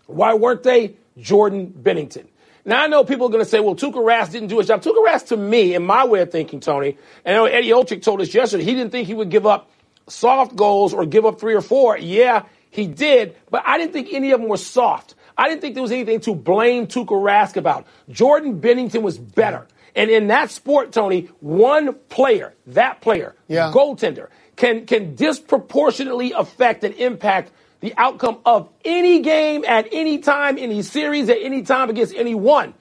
Why 0.06 0.34
weren't 0.34 0.62
they? 0.62 0.96
Jordan 1.18 1.72
Binnington. 1.82 2.26
Now 2.70 2.84
I 2.84 2.86
know 2.86 3.02
people 3.02 3.26
are 3.26 3.30
going 3.30 3.42
to 3.44 3.50
say, 3.50 3.58
"Well, 3.58 3.74
Tuukka 3.74 3.94
Rask 3.94 4.30
didn't 4.30 4.46
do 4.46 4.58
his 4.58 4.68
job." 4.68 4.80
Tuukka 4.80 5.04
Rask, 5.04 5.26
to 5.26 5.36
me, 5.36 5.74
in 5.74 5.84
my 5.84 6.04
way 6.06 6.20
of 6.20 6.30
thinking, 6.30 6.60
Tony, 6.60 6.96
and 7.24 7.36
I 7.36 7.38
know 7.40 7.46
Eddie 7.46 7.70
Olczyk 7.70 8.00
told 8.00 8.20
us 8.20 8.32
yesterday, 8.32 8.62
he 8.62 8.74
didn't 8.74 8.92
think 8.92 9.08
he 9.08 9.14
would 9.14 9.28
give 9.28 9.44
up 9.44 9.68
soft 10.06 10.54
goals 10.54 10.94
or 10.94 11.04
give 11.04 11.26
up 11.26 11.40
three 11.40 11.54
or 11.54 11.62
four. 11.62 11.98
Yeah, 11.98 12.44
he 12.70 12.86
did, 12.86 13.34
but 13.50 13.64
I 13.66 13.76
didn't 13.76 13.92
think 13.92 14.12
any 14.12 14.30
of 14.30 14.40
them 14.40 14.48
were 14.48 14.56
soft. 14.56 15.16
I 15.36 15.48
didn't 15.48 15.62
think 15.62 15.74
there 15.74 15.82
was 15.82 15.90
anything 15.90 16.20
to 16.20 16.34
blame 16.36 16.86
Tuukka 16.86 17.06
Rask 17.08 17.56
about. 17.56 17.86
Jordan 18.08 18.60
Binnington 18.60 19.02
was 19.02 19.18
better. 19.18 19.66
And 19.96 20.08
in 20.08 20.28
that 20.28 20.52
sport, 20.52 20.92
Tony, 20.92 21.28
one 21.40 21.94
player, 22.08 22.54
that 22.68 23.00
player, 23.00 23.34
Yeah. 23.48 23.72
goaltender, 23.74 24.28
can, 24.54 24.86
can 24.86 25.16
disproportionately 25.16 26.32
affect 26.36 26.84
and 26.84 26.94
impact 26.94 27.50
the 27.80 27.94
outcome 27.96 28.38
of 28.44 28.68
any 28.84 29.20
game 29.20 29.64
at 29.66 29.88
any 29.92 30.18
time, 30.18 30.58
any 30.58 30.82
series 30.82 31.28
at 31.28 31.38
any 31.40 31.62
time 31.62 31.90
against 31.90 32.14
anyone. 32.14 32.74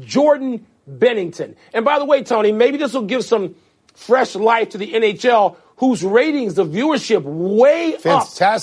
Jordan 0.00 0.66
Binnington. 0.88 1.56
And 1.72 1.84
by 1.84 1.98
the 1.98 2.04
way, 2.04 2.22
Tony, 2.22 2.52
maybe 2.52 2.78
this 2.78 2.92
will 2.92 3.02
give 3.02 3.24
some 3.24 3.56
fresh 3.94 4.34
life 4.34 4.70
to 4.70 4.78
the 4.78 4.92
NHL, 4.92 5.56
whose 5.76 6.04
ratings, 6.04 6.54
the 6.54 6.64
viewership, 6.64 7.22
way 7.22 7.94
up. 7.94 8.02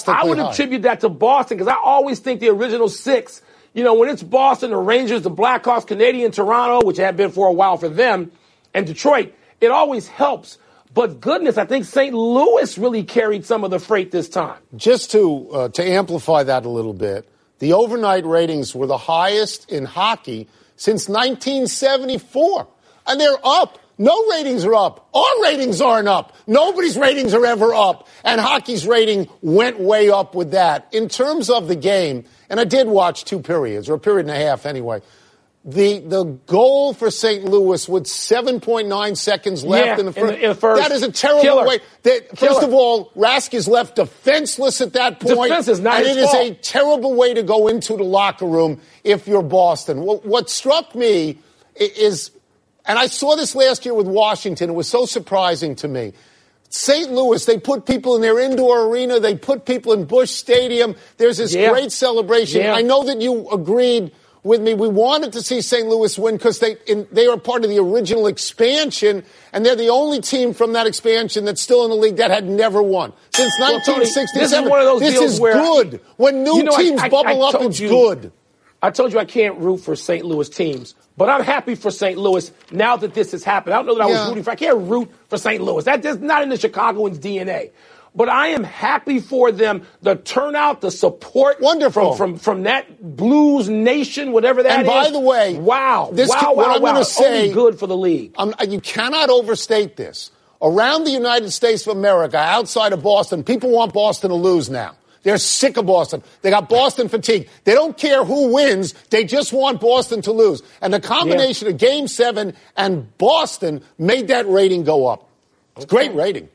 I 0.08 0.26
would 0.26 0.38
high. 0.38 0.50
attribute 0.52 0.84
that 0.84 1.02
to 1.02 1.10
Boston 1.10 1.58
because 1.58 1.72
I 1.72 1.78
always 1.78 2.20
think 2.20 2.40
the 2.40 2.50
original 2.50 2.90
six, 2.90 3.42
you 3.74 3.84
know, 3.84 3.94
when 3.96 4.10
it's 4.10 4.24
Boston, 4.24 4.72
the 4.72 4.78
Rangers, 4.78 5.24
the 5.24 5.32
Blackhawks, 5.32 5.88
Canadian, 5.88 6.32
Toronto, 6.32 6.86
which 6.86 6.98
had 6.98 7.18
been 7.18 7.32
for 7.32 7.48
a 7.48 7.54
while 7.54 7.78
for 7.78 7.90
them, 7.90 8.32
and 8.74 8.86
Detroit, 8.86 9.34
it 9.60 9.72
always 9.72 10.08
helps. 10.08 10.58
But 10.94 11.22
goodness, 11.22 11.58
I 11.58 11.66
think 11.66 11.86
St. 11.86 12.14
Louis 12.14 12.78
really 12.78 13.04
carried 13.04 13.46
some 13.46 13.64
of 13.64 13.72
the 13.72 13.80
freight 13.80 14.12
this 14.12 14.28
time. 14.28 14.62
Just 14.76 15.12
to 15.12 15.50
uh, 15.52 15.70
to 15.70 15.84
amplify 15.84 16.44
that 16.44 16.66
a 16.66 16.70
little 16.70 16.94
bit, 16.94 17.30
the 17.60 17.74
overnight 17.74 18.26
ratings 18.26 18.76
were 18.76 18.88
the 18.88 18.98
highest 18.98 19.72
in 19.72 19.86
hockey 19.86 20.50
since 20.76 21.08
1974, 21.08 22.68
and 23.08 23.20
they're 23.20 23.38
up. 23.44 23.78
No 23.98 24.30
ratings 24.32 24.66
are 24.66 24.74
up. 24.74 25.10
Our 25.14 25.44
ratings 25.44 25.80
aren't 25.80 26.08
up. 26.08 26.36
Nobody's 26.48 26.98
ratings 26.98 27.36
are 27.36 27.46
ever 27.46 27.72
up. 27.72 28.08
And 28.24 28.42
hockey's 28.42 28.88
rating 28.88 29.30
went 29.42 29.80
way 29.80 30.10
up 30.10 30.34
with 30.34 30.52
that. 30.52 30.88
In 30.92 31.08
terms 31.08 31.52
of 31.52 31.68
the 31.68 31.76
game, 31.76 32.24
and 32.50 32.60
I 32.60 32.64
did 32.64 32.88
watch 32.88 33.26
two 33.26 33.42
periods, 33.42 33.90
or 33.90 33.94
a 33.94 34.00
period 34.00 34.26
and 34.26 34.36
a 34.36 34.40
half 34.40 34.66
anyway. 34.66 35.02
The 35.64 36.00
the 36.00 36.24
goal 36.48 36.92
for 36.96 37.12
St. 37.12 37.46
Louis 37.46 37.88
with 37.88 38.06
7.9 38.06 39.16
seconds 39.16 39.64
left 39.64 39.86
Yeah, 39.86 40.00
in, 40.00 40.06
the 40.06 40.08
in 40.08 40.14
first, 40.14 40.34
the- 40.34 40.42
in 40.44 40.50
the 40.50 40.56
first. 40.56 40.82
That 40.82 40.92
is 40.92 41.04
a 41.04 41.12
terrible 41.12 41.42
Killer. 41.44 41.68
way. 41.68 41.80
That, 42.02 42.30
first 42.30 42.40
Killer. 42.40 42.64
of 42.64 42.74
all, 42.74 43.12
Rask 43.16 43.54
is 43.54 43.68
left 43.68 43.98
defenseless 43.98 44.82
at 44.82 44.94
that 44.94 45.20
point. 45.20 45.50
Defense 45.52 45.68
is 45.68 45.80
not 45.80 45.98
and 45.98 46.08
his 46.08 46.18
it 46.18 46.20
is 46.22 46.30
fault. 46.32 46.48
a 46.48 46.54
terrible 46.56 47.14
way 47.14 47.36
to 47.36 47.44
go 47.44 47.68
into 47.68 47.96
the 47.96 48.04
locker 48.04 48.48
room 48.48 48.82
if 49.04 49.28
you're 49.28 49.44
Boston. 49.44 50.02
What, 50.02 50.26
what 50.26 50.50
struck 50.50 50.96
me 50.96 51.38
is, 51.76 52.32
and 52.88 52.98
I 52.98 53.06
saw 53.06 53.36
this 53.36 53.54
last 53.54 53.86
year 53.86 53.94
with 53.94 54.08
Washington, 54.08 54.72
it 54.72 54.74
was 54.74 54.88
so 54.90 55.06
surprising 55.06 55.76
to 55.76 55.88
me. 55.88 56.14
St. 56.70 57.12
Louis, 57.12 57.46
they 57.46 57.60
put 57.60 57.86
people 57.86 58.16
in 58.16 58.22
their 58.24 58.40
indoor 58.40 58.88
arena, 58.88 59.20
they 59.20 59.36
put 59.36 59.66
people 59.66 59.94
in 59.94 60.06
Busch 60.06 60.32
Stadium. 60.32 60.96
There's 61.18 61.38
this 61.38 61.54
Yeah. 61.54 61.70
great 61.70 61.92
celebration. 61.92 62.62
Yeah. 62.62 62.74
I 62.74 62.82
know 62.82 63.04
that 63.04 63.22
you 63.22 63.48
agreed 63.50 64.12
with 64.44 64.62
me. 64.62 64.74
We 64.74 64.88
wanted 64.88 65.34
to 65.34 65.42
see 65.42 65.62
St. 65.62 65.88
Louis 65.88 66.18
win 66.18 66.38
because 66.38 66.60
they 66.60 66.78
in, 66.88 67.08
they 67.12 67.28
are 67.28 67.38
part 67.38 67.64
of 67.64 67.70
the 67.70 67.80
original 67.80 68.28
expansion, 68.28 69.24
and 69.54 69.66
they're 69.66 69.76
the 69.76 69.90
only 69.90 70.22
team 70.22 70.54
from 70.54 70.74
that 70.74 70.88
expansion 70.88 71.46
that's 71.46 71.62
still 71.62 71.84
in 71.84 71.90
the 71.92 71.96
league 71.98 72.18
that 72.18 72.32
had 72.32 72.48
never 72.48 72.82
won 72.82 73.14
since 73.34 73.54
Well, 73.60 73.80
Tony, 73.82 74.00
1967. 74.06 74.42
this 74.42 74.52
is 74.54 74.70
one 74.70 74.80
of 74.80 74.86
those 74.86 75.00
This 75.02 75.14
deals 75.20 75.34
is 75.34 75.40
where- 75.40 75.54
good. 75.54 76.00
When 76.18 76.44
new 76.44 76.58
You 76.58 76.64
know, 76.64 76.76
teams 76.78 77.02
I- 77.02 77.10
bubble 77.10 77.44
I 77.44 77.50
up, 77.50 77.62
it's 77.62 77.80
you- 77.80 77.90
good. 77.90 78.32
I 78.84 78.90
told 78.90 79.14
you 79.14 79.20
I 79.20 79.26
can't 79.26 79.60
root 79.60 79.78
for 79.78 79.96
St. 79.96 80.26
Louis 80.26 80.50
teams, 80.50 80.96
but 81.16 81.30
I'm 81.30 81.44
happy 81.44 81.76
for 81.76 81.92
St. 81.92 82.18
Louis 82.18 82.52
now 82.72 82.98
that 82.98 83.14
this 83.14 83.32
has 83.32 83.44
happened. 83.44 83.76
I 83.76 83.78
don't 83.78 83.86
know 83.86 83.96
that 83.96 84.06
I 84.06 84.10
Yeah. 84.10 84.20
was 84.22 84.30
rooting 84.30 84.44
for. 84.44 84.50
I 84.50 84.56
can't 84.56 84.90
root 84.90 85.08
for 85.30 85.38
St. 85.38 85.62
Louis. 85.64 85.84
That 85.84 86.04
is 86.04 86.18
not 86.18 86.42
in 86.42 86.50
the 86.50 86.58
Chicagoans' 86.58 87.20
DNA. 87.20 87.70
But 88.14 88.28
I 88.28 88.48
am 88.50 88.66
happy 88.66 89.20
for 89.20 89.54
them. 89.54 89.84
The 90.02 90.16
turnout, 90.16 90.82
the 90.82 90.92
support, 90.92 91.62
Wonderful. 91.62 92.16
from 92.16 92.34
from, 92.34 92.40
from 92.40 92.64
that 92.64 93.02
Blues 93.16 93.70
Nation, 93.70 94.34
whatever 94.34 94.64
that 94.64 94.80
And 94.80 94.82
is. 94.88 94.88
by 94.88 95.10
the 95.12 95.20
way, 95.20 95.58
wow, 95.58 96.10
this 96.12 96.30
wow, 96.30 96.36
ca- 96.40 96.52
wow, 96.52 96.56
what 96.56 96.76
I'm 96.76 96.82
wow. 96.82 97.00
It's 97.00 97.22
only 97.22 97.48
say- 97.48 97.54
good 97.54 97.80
for 97.80 97.88
the 97.88 97.96
league. 97.96 98.34
Um, 98.38 98.54
you 98.68 98.82
cannot 98.82 99.30
overstate 99.30 99.96
this. 99.96 100.32
Around 100.62 101.06
the 101.06 101.12
United 101.12 101.52
States 101.52 101.88
of 101.88 101.98
America, 101.98 102.38
outside 102.38 102.94
of 102.94 103.02
Boston, 103.02 103.44
people 103.44 103.72
want 103.72 103.94
Boston 103.94 104.30
to 104.30 104.36
lose 104.36 104.70
now. 104.70 104.96
They're 105.24 105.38
sick 105.38 105.78
of 105.78 105.86
Boston. 105.86 106.22
They 106.42 106.50
got 106.50 106.68
Boston 106.70 107.08
fatigue. 107.08 107.48
They 107.64 107.74
don't 107.74 107.98
care 107.98 108.24
who 108.24 108.54
wins. 108.54 108.94
They 109.10 109.24
just 109.24 109.54
want 109.54 109.80
Boston 109.80 110.22
to 110.24 110.32
lose. 110.32 110.62
And 110.82 110.94
the 110.94 111.00
combination 111.00 111.68
yeah. 111.68 111.74
of 111.74 111.80
Game 111.80 112.08
Seven 112.08 112.56
and 112.76 113.16
Boston 113.18 113.84
made 113.98 114.28
that 114.28 114.48
rating 114.48 114.84
go 114.84 115.08
up. 115.08 115.30
It's 115.76 115.86
okay. 115.86 116.08
great 116.08 116.16
rating. 116.16 116.50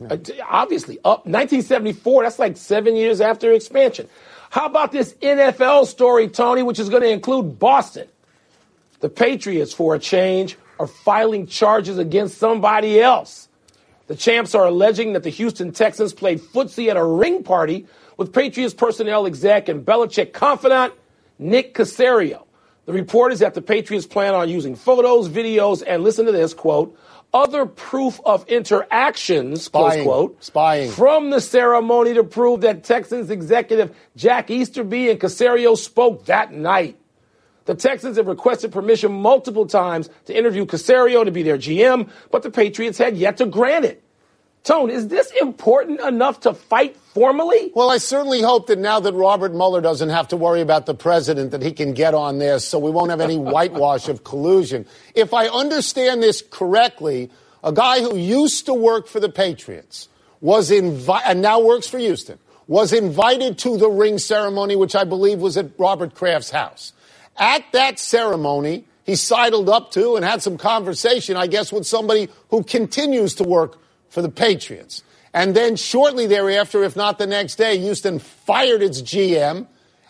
Uh, 0.00 0.16
obviously, 0.48 0.98
up 0.98 1.26
1974. 1.26 2.22
That's 2.22 2.38
like 2.38 2.56
seven 2.56 2.96
years 2.96 3.20
after 3.20 3.52
expansion. 3.52 4.08
How 4.50 4.66
about 4.66 4.92
this 4.92 5.14
NFL 5.14 5.86
story, 5.86 6.28
Tony, 6.28 6.62
which 6.62 6.78
is 6.78 6.88
going 6.88 7.02
to 7.02 7.10
include 7.10 7.58
Boston? 7.58 8.08
The 9.00 9.08
Patriots, 9.08 9.72
for 9.72 9.94
a 9.94 9.98
change, 9.98 10.56
are 10.78 10.86
filing 10.86 11.46
charges 11.46 11.98
against 11.98 12.38
somebody 12.38 13.00
else. 13.00 13.48
The 14.06 14.16
champs 14.16 14.54
are 14.54 14.66
alleging 14.66 15.12
that 15.12 15.22
the 15.22 15.30
Houston 15.30 15.72
Texans 15.72 16.12
played 16.14 16.40
footsie 16.40 16.88
at 16.88 16.96
a 16.96 17.04
ring 17.04 17.42
party 17.42 17.86
with 18.16 18.32
Patriots 18.32 18.74
personnel 18.74 19.26
exec 19.26 19.68
and 19.68 19.84
Belichick 19.84 20.32
confidant 20.32 20.94
Nick 21.38 21.74
Caserio. 21.74 22.44
The 22.86 22.94
report 22.94 23.32
is 23.32 23.40
that 23.40 23.52
the 23.52 23.60
Patriots 23.60 24.06
plan 24.06 24.34
on 24.34 24.48
using 24.48 24.74
photos, 24.74 25.28
videos, 25.28 25.82
and 25.86 26.02
listen 26.02 26.24
to 26.24 26.32
this 26.32 26.54
quote, 26.54 26.98
other 27.32 27.66
proof 27.66 28.20
of 28.24 28.46
interactions, 28.48 29.64
spying, 29.64 30.04
quote, 30.04 30.42
spying. 30.42 30.90
from 30.90 31.30
the 31.30 31.40
ceremony 31.40 32.14
to 32.14 32.24
prove 32.24 32.62
that 32.62 32.84
Texans 32.84 33.30
executive 33.30 33.94
Jack 34.16 34.50
Easterby 34.50 35.10
and 35.10 35.20
Caserio 35.20 35.76
spoke 35.76 36.24
that 36.26 36.52
night. 36.52 36.98
The 37.66 37.74
Texans 37.74 38.16
have 38.16 38.26
requested 38.26 38.72
permission 38.72 39.12
multiple 39.12 39.66
times 39.66 40.08
to 40.24 40.36
interview 40.36 40.64
Caserio 40.64 41.24
to 41.24 41.30
be 41.30 41.42
their 41.42 41.58
GM, 41.58 42.08
but 42.30 42.42
the 42.42 42.50
Patriots 42.50 42.96
had 42.96 43.16
yet 43.16 43.36
to 43.36 43.46
grant 43.46 43.84
it. 43.84 44.02
Tone, 44.64 44.90
is 44.90 45.08
this 45.08 45.30
important 45.40 46.00
enough 46.00 46.40
to 46.40 46.52
fight 46.52 46.96
formally? 47.14 47.72
Well, 47.74 47.90
I 47.90 47.98
certainly 47.98 48.42
hope 48.42 48.66
that 48.66 48.78
now 48.78 49.00
that 49.00 49.14
Robert 49.14 49.52
Mueller 49.52 49.80
doesn't 49.80 50.10
have 50.10 50.28
to 50.28 50.36
worry 50.36 50.60
about 50.60 50.86
the 50.86 50.94
president, 50.94 51.52
that 51.52 51.62
he 51.62 51.72
can 51.72 51.94
get 51.94 52.14
on 52.14 52.38
this 52.38 52.66
so 52.66 52.78
we 52.78 52.90
won't 52.90 53.10
have 53.10 53.20
any 53.20 53.36
whitewash 53.38 54.08
of 54.08 54.24
collusion. 54.24 54.86
If 55.14 55.32
I 55.32 55.48
understand 55.48 56.22
this 56.22 56.42
correctly, 56.42 57.30
a 57.64 57.72
guy 57.72 58.00
who 58.00 58.16
used 58.16 58.66
to 58.66 58.74
work 58.74 59.06
for 59.06 59.20
the 59.20 59.28
Patriots 59.28 60.08
was 60.40 60.70
invited, 60.70 61.30
and 61.30 61.42
now 61.42 61.60
works 61.60 61.88
for 61.88 61.98
Houston, 61.98 62.38
was 62.66 62.92
invited 62.92 63.58
to 63.58 63.78
the 63.78 63.88
ring 63.88 64.18
ceremony, 64.18 64.76
which 64.76 64.94
I 64.94 65.04
believe 65.04 65.38
was 65.40 65.56
at 65.56 65.70
Robert 65.78 66.14
Kraft's 66.14 66.50
house. 66.50 66.92
At 67.36 67.64
that 67.72 67.98
ceremony, 67.98 68.84
he 69.04 69.16
sidled 69.16 69.70
up 69.70 69.90
to 69.92 70.16
and 70.16 70.24
had 70.24 70.42
some 70.42 70.58
conversation, 70.58 71.36
I 71.36 71.46
guess, 71.46 71.72
with 71.72 71.86
somebody 71.86 72.28
who 72.50 72.62
continues 72.62 73.34
to 73.36 73.44
work 73.44 73.78
for 74.08 74.22
the 74.22 74.28
Patriots. 74.28 75.02
And 75.34 75.54
then 75.54 75.76
shortly 75.76 76.26
thereafter, 76.26 76.82
if 76.84 76.96
not 76.96 77.18
the 77.18 77.26
next 77.26 77.56
day, 77.56 77.78
Houston 77.78 78.18
fired 78.18 78.82
its 78.82 79.02
GM 79.02 79.66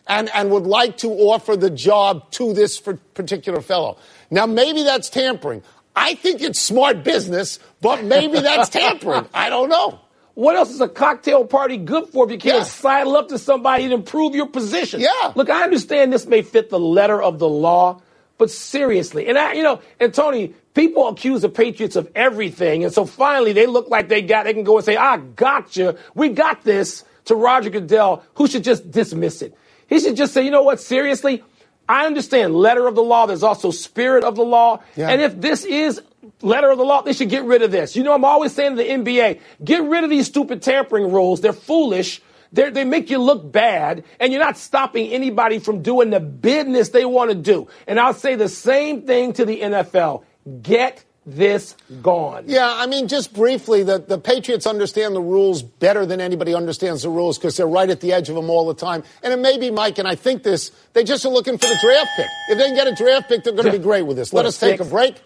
and, 0.07 0.31
and 0.35 0.50
would 0.50 0.67
like 0.67 0.97
to 0.99 1.09
offer 1.09 1.57
the 1.57 1.71
job 1.71 2.31
to 2.33 2.52
this 2.52 2.81
particular 2.81 3.61
fellow. 3.61 3.99
Now, 4.31 4.47
maybe 4.47 4.83
that's 4.83 5.11
tampering. 5.11 5.62
I 5.95 6.14
think 6.14 6.40
it's 6.40 6.61
smart 6.61 7.02
business, 7.02 7.59
but 7.81 8.05
maybe 8.05 8.40
that's 8.40 8.69
tampering. 8.69 9.26
I 9.35 9.50
don't 9.50 9.69
know. 9.69 10.00
What 10.35 10.55
else 10.55 10.71
is 10.71 10.81
a 10.81 10.88
cocktail 10.88 11.45
party 11.45 11.76
good 11.76 12.11
for 12.11 12.25
if 12.25 12.31
you 12.31 12.38
can't 12.38 12.59
yeah. 12.59 12.62
sidle 12.62 13.17
up 13.17 13.28
to 13.28 13.38
somebody 13.38 13.85
and 13.85 13.93
improve 13.93 14.37
your 14.37 14.47
position? 14.47 15.00
Yeah. 15.00 15.33
Look, 15.35 15.50
I 15.50 15.64
understand 15.64 16.12
this 16.12 16.26
may 16.26 16.43
fit 16.43 16.71
the 16.71 16.78
letter 16.78 17.21
of 17.21 17.40
the 17.40 17.49
law, 17.49 18.00
but 18.38 18.49
seriously, 18.49 19.26
and 19.26 19.37
I, 19.37 19.55
you 19.55 19.64
know, 19.64 19.81
and 19.99 20.14
Tony, 20.14 20.55
people 20.78 21.08
accuse 21.08 21.42
the 21.42 21.49
Patriots 21.49 21.97
of 21.97 22.08
everything, 22.14 22.85
and 22.85 22.92
so 22.92 23.04
finally 23.04 23.52
they 23.52 23.66
look 23.66 23.88
like 23.88 24.08
they 24.08 24.23
got, 24.23 24.44
they 24.44 24.54
can 24.54 24.64
go 24.64 24.76
and 24.76 24.85
say, 24.85 24.97
"I 24.97 25.16
got 25.16 25.76
you, 25.76 25.97
we 26.14 26.30
got 26.30 26.62
this." 26.62 27.04
To 27.25 27.35
Roger 27.35 27.68
Goodell, 27.68 28.23
who 28.37 28.47
should 28.47 28.64
just 28.64 28.90
dismiss 28.90 29.42
it. 29.42 29.54
He 29.87 30.00
should 30.00 30.16
just 30.16 30.32
say, 30.32 30.42
"You 30.42 30.50
know 30.50 30.62
what? 30.62 30.80
Seriously, 30.80 31.42
I 31.88 32.06
understand 32.06 32.54
letter 32.54 32.87
of 32.87 32.94
the 32.94 33.02
law. 33.02 33.26
There's 33.26 33.42
also 33.42 33.70
spirit 33.70 34.25
of 34.25 34.37
the 34.37 34.44
law. 34.44 34.80
Yeah. 34.97 35.08
And 35.08 35.23
if 35.23 35.40
this 35.40 35.64
is 35.64 36.00
letter 36.42 36.70
of 36.70 36.78
the 36.78 36.85
law, 36.85 37.02
they 37.02 37.12
should 37.12 37.30
get 37.30 37.44
rid 37.44 37.62
of 37.62 37.70
this. 37.70 37.97
You 37.97 38.02
know, 38.02 38.12
I'm 38.12 38.25
always 38.25 38.54
saying 38.54 38.76
to 38.76 38.82
the 38.82 38.88
NBA, 38.88 39.40
get 39.64 39.82
rid 39.85 40.04
of 40.04 40.11
these 40.11 40.26
stupid 40.26 40.62
tampering 40.62 41.11
rules. 41.11 41.40
They're 41.40 41.52
foolish. 41.52 42.20
They're, 42.52 42.70
they 42.70 42.85
make 42.85 43.11
you 43.11 43.18
look 43.18 43.50
bad, 43.50 44.04
and 44.20 44.32
you're 44.32 44.42
not 44.42 44.56
stopping 44.56 45.12
anybody 45.12 45.58
from 45.58 45.82
doing 45.82 46.11
the 46.11 46.20
business 46.20 46.90
they 46.90 47.04
want 47.04 47.30
to 47.30 47.37
do. 47.37 47.68
And 47.87 48.00
I'll 48.00 48.14
say 48.14 48.37
the 48.37 48.49
same 48.49 49.02
thing 49.02 49.32
to 49.35 49.44
the 49.44 49.61
NFL. 49.61 50.25
Get 50.62 51.05
this 51.26 51.76
gone. 52.02 52.45
Yeah, 52.47 52.73
I 52.75 52.87
mean, 52.87 53.07
just 53.07 53.35
briefly, 53.35 53.83
the, 53.83 53.99
the 53.99 54.19
Patriots 54.19 54.67
understand 54.67 55.14
the 55.14 55.21
rules 55.21 55.62
better 55.62 56.07
than 56.07 56.21
anybody 56.21 56.55
understands 56.55 57.02
the 57.02 57.11
rules 57.11 57.37
because 57.38 57.57
they're 57.57 57.67
right 57.69 57.90
at 57.90 58.00
the 58.00 58.12
edge 58.12 58.28
of 58.28 58.35
them 58.35 58.49
all 58.49 58.67
the 58.67 58.75
time. 58.75 59.02
And 59.23 59.33
it 59.33 59.38
may 59.38 59.59
be, 59.59 59.71
Mike, 59.71 59.99
and 59.99 60.09
I 60.09 60.14
think 60.14 60.43
this, 60.43 60.71
they 60.95 61.05
just 61.05 61.25
are 61.26 61.31
looking 61.31 61.59
for 61.59 61.67
the 61.67 61.78
draft 61.83 62.11
pick. 62.17 62.26
If 62.49 62.59
they 62.59 62.64
can 62.67 62.75
get 62.75 62.87
a 62.87 62.95
draft 62.95 63.28
pick, 63.28 63.45
they're 63.45 63.52
going 63.52 63.67
to 63.67 63.73
be 63.73 63.78
great 63.78 64.02
with 64.02 64.17
this. 64.17 64.33
Let 64.33 64.47
us 64.47 64.59
take 64.59 64.81
a 64.81 64.85
break. 64.85 65.17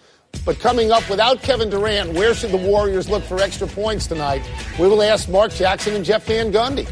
But 0.44 0.58
coming 0.58 0.90
up, 0.90 1.08
without 1.08 1.42
Kevin 1.42 1.70
Durant, 1.70 2.14
where 2.14 2.34
should 2.34 2.50
the 2.50 2.56
Warriors 2.56 3.08
look 3.08 3.22
for 3.22 3.38
extra 3.38 3.68
points 3.68 4.06
tonight? 4.06 4.42
We 4.80 4.88
will 4.88 5.02
ask 5.02 5.28
Mark 5.28 5.52
Jackson 5.52 5.94
and 5.94 6.04
Jeff 6.04 6.26
Van 6.26 6.50
Gundy. 6.50 6.88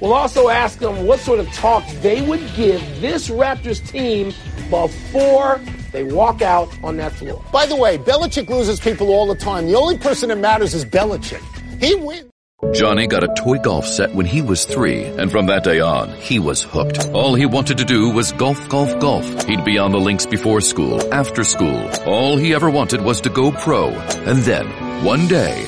We'll 0.00 0.14
also 0.14 0.48
ask 0.48 0.78
them 0.78 1.06
what 1.06 1.20
sort 1.20 1.40
of 1.40 1.50
talks 1.52 1.92
they 1.94 2.22
would 2.22 2.40
give 2.54 2.80
this 3.00 3.28
Raptors 3.28 3.86
team 3.86 4.32
before 4.70 5.60
they 5.96 6.04
walk 6.04 6.42
out 6.42 6.68
on 6.84 6.98
that 6.98 7.12
floor. 7.12 7.42
By 7.50 7.64
the 7.64 7.74
way, 7.74 7.96
Belichick 7.96 8.50
loses 8.50 8.78
people 8.78 9.08
all 9.08 9.26
the 9.26 9.34
time. 9.34 9.66
The 9.66 9.76
only 9.76 9.96
person 9.96 10.28
that 10.28 10.36
matters 10.36 10.74
is 10.74 10.84
Belichick. 10.84 11.42
He 11.80 11.94
wins. 11.94 12.30
Johnny 12.72 13.06
got 13.06 13.24
a 13.24 13.34
toy 13.34 13.58
golf 13.58 13.86
set 13.86 14.14
when 14.14 14.26
he 14.26 14.42
was 14.42 14.64
three, 14.64 15.04
and 15.04 15.30
from 15.30 15.46
that 15.46 15.64
day 15.64 15.80
on, 15.80 16.10
he 16.10 16.38
was 16.38 16.62
hooked. 16.62 17.08
All 17.10 17.34
he 17.34 17.46
wanted 17.46 17.78
to 17.78 17.84
do 17.84 18.10
was 18.10 18.32
golf, 18.32 18.68
golf, 18.68 18.98
golf. 18.98 19.46
He'd 19.46 19.64
be 19.64 19.78
on 19.78 19.92
the 19.92 20.00
links 20.00 20.26
before 20.26 20.60
school, 20.60 21.00
after 21.14 21.44
school. 21.44 21.90
All 22.06 22.36
he 22.36 22.54
ever 22.54 22.70
wanted 22.70 23.02
was 23.02 23.20
to 23.22 23.30
go 23.30 23.50
pro. 23.52 23.88
And 23.88 24.40
then, 24.40 24.66
one 25.04 25.28
day, 25.28 25.64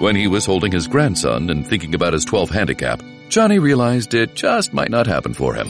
when 0.00 0.16
he 0.16 0.28
was 0.28 0.46
holding 0.46 0.72
his 0.72 0.86
grandson 0.86 1.50
and 1.50 1.66
thinking 1.66 1.94
about 1.94 2.12
his 2.12 2.24
12 2.24 2.50
handicap, 2.50 3.02
Johnny 3.28 3.58
realized 3.58 4.14
it 4.14 4.34
just 4.34 4.72
might 4.72 4.90
not 4.90 5.06
happen 5.06 5.34
for 5.34 5.54
him. 5.54 5.68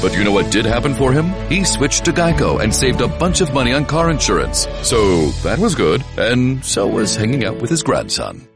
But 0.00 0.14
you 0.14 0.24
know 0.24 0.32
what 0.32 0.52
did 0.52 0.64
happen 0.66 0.94
for 0.94 1.12
him? 1.12 1.32
He 1.48 1.64
switched 1.64 2.04
to 2.04 2.12
Geico 2.12 2.62
and 2.62 2.74
saved 2.74 3.00
a 3.00 3.08
bunch 3.08 3.40
of 3.40 3.52
money 3.52 3.72
on 3.72 3.84
car 3.86 4.10
insurance. 4.10 4.68
So 4.82 5.26
that 5.42 5.58
was 5.58 5.74
good, 5.74 6.04
and 6.16 6.64
so 6.64 6.86
was 6.86 7.16
hanging 7.16 7.44
out 7.44 7.60
with 7.60 7.70
his 7.70 7.82
grandson. 7.82 8.46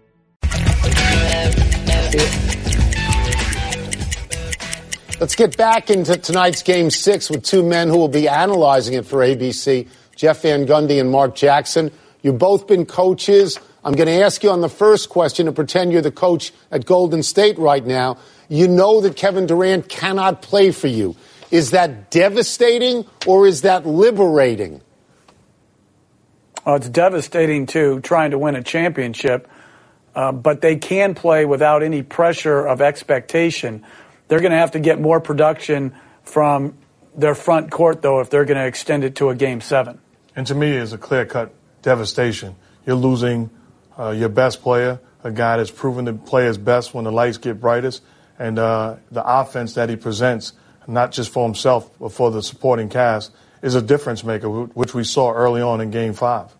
Let's 5.20 5.36
get 5.36 5.56
back 5.56 5.88
into 5.88 6.16
tonight's 6.16 6.62
game 6.62 6.90
six 6.90 7.30
with 7.30 7.44
two 7.44 7.62
men 7.62 7.88
who 7.88 7.96
will 7.96 8.08
be 8.08 8.28
analyzing 8.28 8.94
it 8.94 9.06
for 9.06 9.18
ABC 9.18 9.88
Jeff 10.16 10.42
Van 10.42 10.66
Gundy 10.66 11.00
and 11.00 11.10
Mark 11.10 11.34
Jackson. 11.34 11.90
You've 12.22 12.38
both 12.38 12.66
been 12.66 12.86
coaches. 12.86 13.58
I'm 13.84 13.94
going 13.94 14.06
to 14.06 14.24
ask 14.24 14.42
you 14.42 14.50
on 14.50 14.60
the 14.60 14.68
first 14.68 15.08
question 15.08 15.46
to 15.46 15.52
pretend 15.52 15.92
you're 15.92 16.02
the 16.02 16.10
coach 16.10 16.52
at 16.70 16.86
Golden 16.86 17.22
State 17.22 17.58
right 17.58 17.84
now. 17.84 18.18
You 18.52 18.68
know 18.68 19.00
that 19.00 19.16
Kevin 19.16 19.46
Durant 19.46 19.88
cannot 19.88 20.42
play 20.42 20.72
for 20.72 20.88
you. 20.88 21.16
Is 21.50 21.70
that 21.70 22.10
devastating 22.10 23.06
or 23.26 23.46
is 23.46 23.62
that 23.62 23.86
liberating? 23.86 24.80
Oh, 26.66 26.74
it's 26.74 26.88
devastating 26.88 27.66
too, 27.66 28.00
trying 28.00 28.30
to 28.30 28.38
win 28.38 28.54
a 28.54 28.62
championship 28.62 29.48
uh, 30.14 30.32
but 30.32 30.60
they 30.60 30.76
can 30.76 31.14
play 31.14 31.44
without 31.44 31.82
any 31.82 32.02
pressure 32.02 32.66
of 32.66 32.80
expectation. 32.80 33.84
They're 34.28 34.40
going 34.40 34.52
to 34.52 34.58
have 34.58 34.72
to 34.72 34.80
get 34.80 35.00
more 35.00 35.20
production 35.20 35.94
from 36.22 36.76
their 37.16 37.34
front 37.34 37.70
court, 37.70 38.02
though, 38.02 38.20
if 38.20 38.30
they're 38.30 38.44
going 38.44 38.58
to 38.58 38.66
extend 38.66 39.04
it 39.04 39.16
to 39.16 39.30
a 39.30 39.34
game 39.34 39.60
seven. 39.60 40.00
And 40.36 40.46
to 40.46 40.54
me, 40.54 40.72
it's 40.72 40.92
a 40.92 40.98
clear 40.98 41.26
cut 41.26 41.54
devastation. 41.82 42.56
You're 42.86 42.96
losing 42.96 43.50
uh, 43.98 44.10
your 44.10 44.28
best 44.28 44.62
player, 44.62 45.00
a 45.24 45.30
guy 45.30 45.58
that's 45.58 45.70
proven 45.70 46.06
to 46.06 46.14
play 46.14 46.46
his 46.46 46.58
best 46.58 46.94
when 46.94 47.04
the 47.04 47.12
lights 47.12 47.38
get 47.38 47.60
brightest, 47.60 48.02
and 48.42 48.58
uh, 48.58 48.96
the 49.12 49.22
offense 49.24 49.74
that 49.74 49.88
he 49.88 49.94
presents, 49.94 50.52
not 50.88 51.12
just 51.12 51.32
for 51.32 51.44
himself, 51.46 51.88
but 52.00 52.10
for 52.10 52.32
the 52.32 52.42
supporting 52.42 52.88
cast, 52.88 53.30
is 53.62 53.76
a 53.76 53.82
difference 53.82 54.24
maker, 54.24 54.48
which 54.48 54.94
we 54.94 55.04
saw 55.04 55.32
early 55.32 55.62
on 55.62 55.80
in 55.80 55.92
game 55.92 56.12
five. 56.12 56.52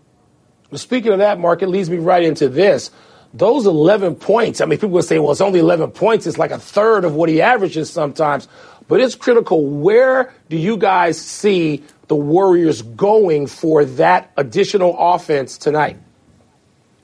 Speaking 0.74 1.12
of 1.12 1.18
that, 1.18 1.40
Mark, 1.40 1.60
it 1.60 1.66
leads 1.66 1.90
me 1.90 1.96
right 1.96 2.22
into 2.22 2.48
this 2.48 2.92
those 3.34 3.66
11 3.66 4.16
points, 4.16 4.60
I 4.60 4.66
mean, 4.66 4.78
people 4.78 4.90
would 4.90 5.04
say, 5.04 5.18
well, 5.18 5.32
it's 5.32 5.40
only 5.40 5.58
11 5.58 5.92
points. 5.92 6.26
It's 6.26 6.36
like 6.36 6.50
a 6.50 6.58
third 6.58 7.06
of 7.06 7.14
what 7.14 7.30
he 7.30 7.40
averages 7.40 7.90
sometimes. 7.90 8.46
But 8.88 9.00
it's 9.00 9.14
critical. 9.14 9.64
Where 9.64 10.34
do 10.50 10.58
you 10.58 10.76
guys 10.76 11.18
see 11.18 11.82
the 12.08 12.14
Warriors 12.14 12.82
going 12.82 13.46
for 13.46 13.86
that 13.86 14.30
additional 14.36 14.94
offense 14.98 15.56
tonight? 15.56 15.96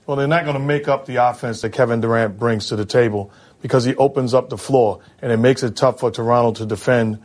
Well, 0.06 0.18
they're 0.18 0.26
not 0.26 0.44
going 0.44 0.56
to 0.56 0.62
make 0.62 0.86
up 0.86 1.06
the 1.06 1.16
offense 1.16 1.62
that 1.62 1.70
Kevin 1.70 2.02
Durant 2.02 2.38
brings 2.38 2.68
to 2.68 2.76
the 2.76 2.84
table 2.84 3.32
because 3.60 3.84
he 3.84 3.94
opens 3.96 4.34
up 4.34 4.48
the 4.50 4.58
floor 4.58 5.00
and 5.20 5.32
it 5.32 5.38
makes 5.38 5.62
it 5.62 5.76
tough 5.76 6.00
for 6.00 6.10
Toronto 6.10 6.52
to 6.60 6.66
defend 6.66 7.18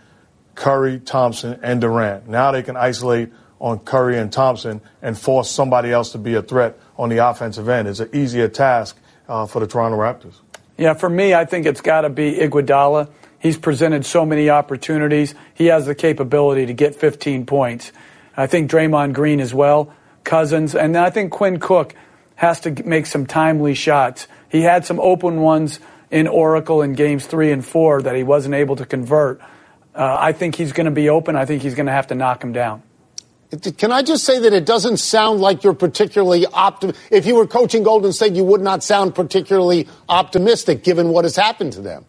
Curry, 0.55 0.99
Thompson, 0.99 1.59
and 1.63 1.81
Durant. 1.81 2.27
Now 2.27 2.51
they 2.51 2.63
can 2.63 2.75
isolate 2.75 3.31
on 3.59 3.79
Curry 3.79 4.17
and 4.17 4.31
Thompson 4.31 4.81
and 5.01 5.17
force 5.17 5.49
somebody 5.49 5.91
else 5.91 6.11
to 6.11 6.17
be 6.17 6.35
a 6.35 6.41
threat 6.41 6.77
on 6.97 7.09
the 7.09 7.17
offensive 7.17 7.69
end. 7.69 7.87
It's 7.87 7.99
an 7.99 8.09
easier 8.13 8.47
task 8.47 8.97
uh, 9.27 9.45
for 9.45 9.59
the 9.59 9.67
Toronto 9.67 9.97
Raptors. 9.97 10.35
Yeah, 10.77 10.93
for 10.95 11.09
me, 11.09 11.33
I 11.33 11.45
think 11.45 11.65
it's 11.65 11.81
got 11.81 12.01
to 12.01 12.09
be 12.09 12.33
Iguodala. 12.33 13.09
He's 13.39 13.57
presented 13.57 14.05
so 14.05 14.25
many 14.25 14.49
opportunities. 14.49 15.35
He 15.53 15.67
has 15.67 15.85
the 15.85 15.95
capability 15.95 16.65
to 16.65 16.73
get 16.73 16.95
15 16.95 17.45
points. 17.45 17.91
I 18.35 18.47
think 18.47 18.71
Draymond 18.71 19.13
Green 19.13 19.39
as 19.39 19.53
well, 19.53 19.93
Cousins, 20.23 20.75
and 20.75 20.97
I 20.97 21.09
think 21.09 21.31
Quinn 21.31 21.59
Cook 21.59 21.93
has 22.35 22.59
to 22.61 22.71
make 22.83 23.05
some 23.05 23.25
timely 23.25 23.75
shots. 23.75 24.27
He 24.49 24.61
had 24.61 24.85
some 24.85 24.99
open 24.99 25.41
ones 25.41 25.79
in 26.13 26.27
Oracle 26.27 26.83
in 26.83 26.93
games 26.93 27.25
three 27.25 27.51
and 27.51 27.65
four 27.65 28.03
that 28.03 28.15
he 28.15 28.21
wasn't 28.21 28.53
able 28.53 28.75
to 28.75 28.85
convert. 28.85 29.41
Uh, 29.95 30.15
I 30.19 30.31
think 30.31 30.53
he's 30.53 30.71
going 30.71 30.85
to 30.85 30.91
be 30.91 31.09
open. 31.09 31.35
I 31.35 31.45
think 31.45 31.63
he's 31.63 31.73
going 31.73 31.87
to 31.87 31.91
have 31.91 32.07
to 32.07 32.15
knock 32.15 32.43
him 32.43 32.53
down. 32.53 32.83
Can 33.77 33.91
I 33.91 34.03
just 34.03 34.23
say 34.23 34.39
that 34.39 34.53
it 34.53 34.65
doesn't 34.65 34.97
sound 34.97 35.41
like 35.41 35.63
you're 35.63 35.73
particularly 35.73 36.45
optimistic? 36.47 37.03
If 37.11 37.25
you 37.25 37.35
were 37.35 37.47
coaching 37.47 37.83
Golden 37.83 38.13
State, 38.13 38.33
you 38.33 38.43
would 38.43 38.61
not 38.61 38.83
sound 38.83 39.15
particularly 39.15 39.87
optimistic 40.07 40.83
given 40.83 41.09
what 41.09 41.25
has 41.25 41.35
happened 41.35 41.73
to 41.73 41.81
them. 41.81 42.05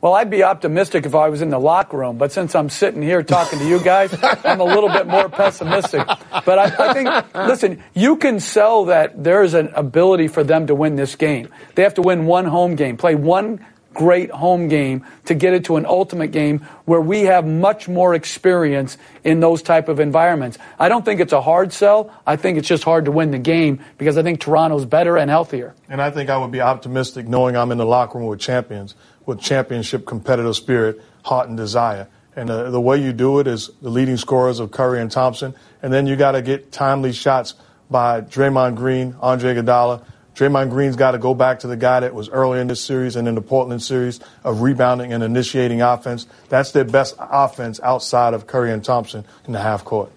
Well, 0.00 0.14
I'd 0.14 0.30
be 0.30 0.42
optimistic 0.42 1.06
if 1.06 1.14
I 1.14 1.28
was 1.28 1.42
in 1.42 1.48
the 1.48 1.58
locker 1.58 1.96
room, 1.96 2.18
but 2.18 2.30
since 2.30 2.54
I'm 2.54 2.68
sitting 2.68 3.02
here 3.02 3.22
talking 3.22 3.58
to 3.58 3.66
you 3.66 3.80
guys, 3.80 4.14
I'm 4.44 4.60
a 4.60 4.64
little 4.64 4.90
bit 4.90 5.06
more 5.06 5.28
pessimistic. 5.28 6.06
But 6.44 6.58
I, 6.58 6.90
I, 6.90 6.92
think, 6.92 7.34
listen, 7.34 7.82
you 7.94 8.16
can 8.16 8.38
sell 8.38 8.86
that 8.86 9.22
there's 9.22 9.54
an 9.54 9.70
ability 9.74 10.28
for 10.28 10.44
them 10.44 10.66
to 10.66 10.74
win 10.74 10.96
this 10.96 11.16
game. 11.16 11.48
They 11.74 11.82
have 11.82 11.94
to 11.94 12.02
win 12.02 12.26
one 12.26 12.44
home 12.44 12.76
game, 12.76 12.96
play 12.96 13.14
one 13.14 13.64
great 13.96 14.30
home 14.30 14.68
game 14.68 15.04
to 15.24 15.34
get 15.34 15.54
it 15.54 15.64
to 15.64 15.76
an 15.76 15.86
ultimate 15.86 16.28
game 16.28 16.60
where 16.84 17.00
we 17.00 17.22
have 17.22 17.46
much 17.46 17.88
more 17.88 18.14
experience 18.14 18.98
in 19.24 19.40
those 19.40 19.62
type 19.62 19.88
of 19.88 19.98
environments. 19.98 20.58
I 20.78 20.88
don't 20.88 21.04
think 21.04 21.20
it's 21.20 21.32
a 21.32 21.40
hard 21.40 21.72
sell. 21.72 22.12
I 22.26 22.36
think 22.36 22.58
it's 22.58 22.68
just 22.68 22.84
hard 22.84 23.06
to 23.06 23.10
win 23.10 23.30
the 23.30 23.38
game 23.38 23.82
because 23.96 24.18
I 24.18 24.22
think 24.22 24.40
Toronto's 24.40 24.84
better 24.84 25.16
and 25.16 25.30
healthier. 25.30 25.74
And 25.88 26.02
I 26.02 26.10
think 26.10 26.28
I 26.30 26.36
would 26.36 26.52
be 26.52 26.60
optimistic 26.60 27.26
knowing 27.26 27.56
I'm 27.56 27.72
in 27.72 27.78
the 27.78 27.86
locker 27.86 28.18
room 28.18 28.28
with 28.28 28.38
champions 28.38 28.94
with 29.26 29.40
championship 29.40 30.06
competitive 30.06 30.56
spirit, 30.56 31.02
heart, 31.24 31.48
and 31.48 31.56
desire. 31.56 32.08
And 32.36 32.50
uh, 32.50 32.70
the 32.70 32.80
way 32.80 32.98
you 32.98 33.12
do 33.12 33.40
it 33.40 33.46
is 33.46 33.70
the 33.82 33.90
leading 33.90 34.16
scorers 34.16 34.60
of 34.60 34.70
Curry 34.70 35.00
and 35.00 35.10
Thompson, 35.10 35.54
and 35.82 35.92
then 35.92 36.06
you 36.06 36.16
got 36.16 36.32
to 36.32 36.42
get 36.42 36.70
timely 36.70 37.12
shots 37.12 37.54
by 37.90 38.20
Draymond 38.20 38.76
Green, 38.76 39.16
Andre 39.20 39.54
Iguodala. 39.54 40.04
Draymond 40.34 40.68
Green's 40.68 40.96
got 40.96 41.12
to 41.12 41.18
go 41.18 41.34
back 41.34 41.60
to 41.60 41.66
the 41.66 41.78
guy 41.78 42.00
that 42.00 42.14
was 42.14 42.28
early 42.28 42.60
in 42.60 42.66
this 42.66 42.82
series 42.82 43.16
and 43.16 43.26
in 43.26 43.34
the 43.34 43.40
Portland 43.40 43.82
series 43.82 44.20
of 44.44 44.60
rebounding 44.60 45.14
and 45.14 45.22
initiating 45.22 45.80
offense. 45.80 46.26
That's 46.50 46.72
their 46.72 46.84
best 46.84 47.14
offense 47.18 47.80
outside 47.82 48.34
of 48.34 48.46
Curry 48.46 48.70
and 48.70 48.84
Thompson 48.84 49.24
in 49.46 49.54
the 49.54 49.60
half 49.60 49.84
court. 49.84 50.12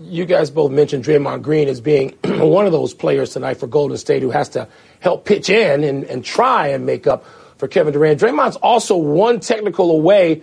You 0.00 0.24
guys 0.24 0.50
both 0.50 0.72
mentioned 0.72 1.04
Draymond 1.04 1.42
Green 1.42 1.68
as 1.68 1.82
being 1.82 2.10
one 2.24 2.64
of 2.64 2.72
those 2.72 2.94
players 2.94 3.34
tonight 3.34 3.58
for 3.58 3.66
Golden 3.66 3.98
State 3.98 4.22
who 4.22 4.30
has 4.30 4.48
to 4.50 4.66
help 5.00 5.26
pitch 5.26 5.50
in 5.50 5.84
and, 5.84 6.04
and 6.04 6.24
try 6.24 6.68
and 6.68 6.86
make 6.86 7.06
up 7.06 7.26
for 7.56 7.68
Kevin 7.68 7.92
Durant. 7.92 8.20
Draymond's 8.20 8.56
also 8.56 8.96
one 8.96 9.40
technical 9.40 9.90
away 9.90 10.42